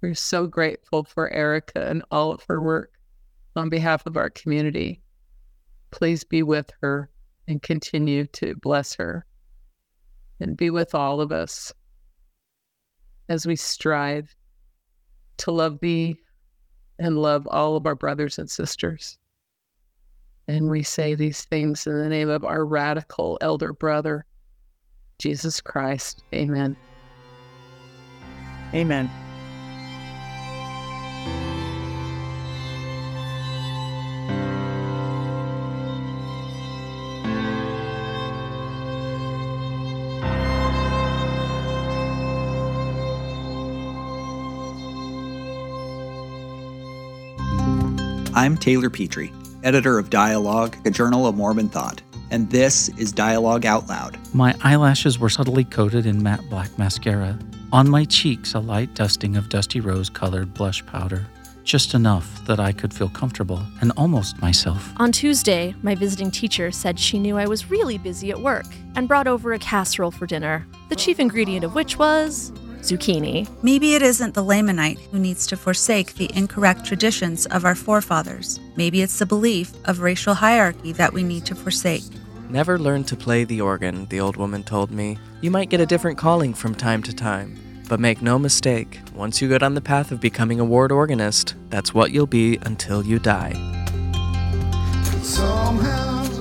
[0.00, 2.92] We're so grateful for Erika and all of her work
[3.54, 5.00] on behalf of our community.
[5.92, 7.08] Please be with her
[7.46, 9.24] and continue to bless her
[10.40, 11.72] and be with all of us
[13.28, 14.34] as we strive
[15.38, 16.16] to love thee
[16.98, 19.18] and love all of our brothers and sisters.
[20.48, 24.24] And we say these things in the name of our radical elder brother,
[25.18, 26.22] Jesus Christ.
[26.32, 26.76] Amen.
[28.72, 29.10] Amen.
[48.46, 49.32] I'm Taylor Petrey,
[49.64, 54.16] editor of Dialogue, a journal of Mormon thought, and this is Dialogue Out Loud.
[54.32, 57.36] My eyelashes were subtly coated in matte black mascara.
[57.72, 61.26] On my cheeks, a light dusting of dusty rose colored blush powder.
[61.64, 64.92] Just enough that I could feel comfortable and almost myself.
[64.98, 69.08] On Tuesday, my visiting teacher said she knew I was really busy at work and
[69.08, 73.48] brought over a casserole for dinner, the chief ingredient of which was zucchini.
[73.62, 78.60] Maybe it isn't the Lamanite who needs to forsake the incorrect traditions of our forefathers.
[78.76, 82.04] Maybe it's the belief of racial hierarchy that we need to forsake.
[82.48, 85.18] Never learn to play the organ, the old woman told me.
[85.40, 87.58] You might get a different calling from time to time.
[87.88, 91.54] But make no mistake, once you go down the path of becoming a ward organist,
[91.70, 93.52] that's what you'll be until you die.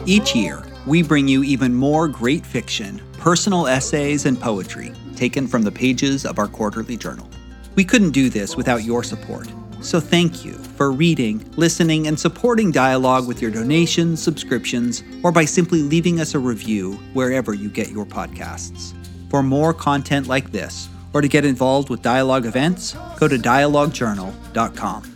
[0.06, 5.64] Each year, we bring you even more great fiction, personal essays, and poetry taken from
[5.64, 7.30] the pages of our quarterly journal.
[7.76, 9.48] We couldn't do this without your support.
[9.82, 15.46] So thank you for reading, listening, and supporting Dialogue with your donations, subscriptions, or by
[15.46, 18.94] simply leaving us a review wherever you get your podcasts.
[19.30, 25.15] For more content like this, or to get involved with Dialogue events, go to dialoguejournal.com.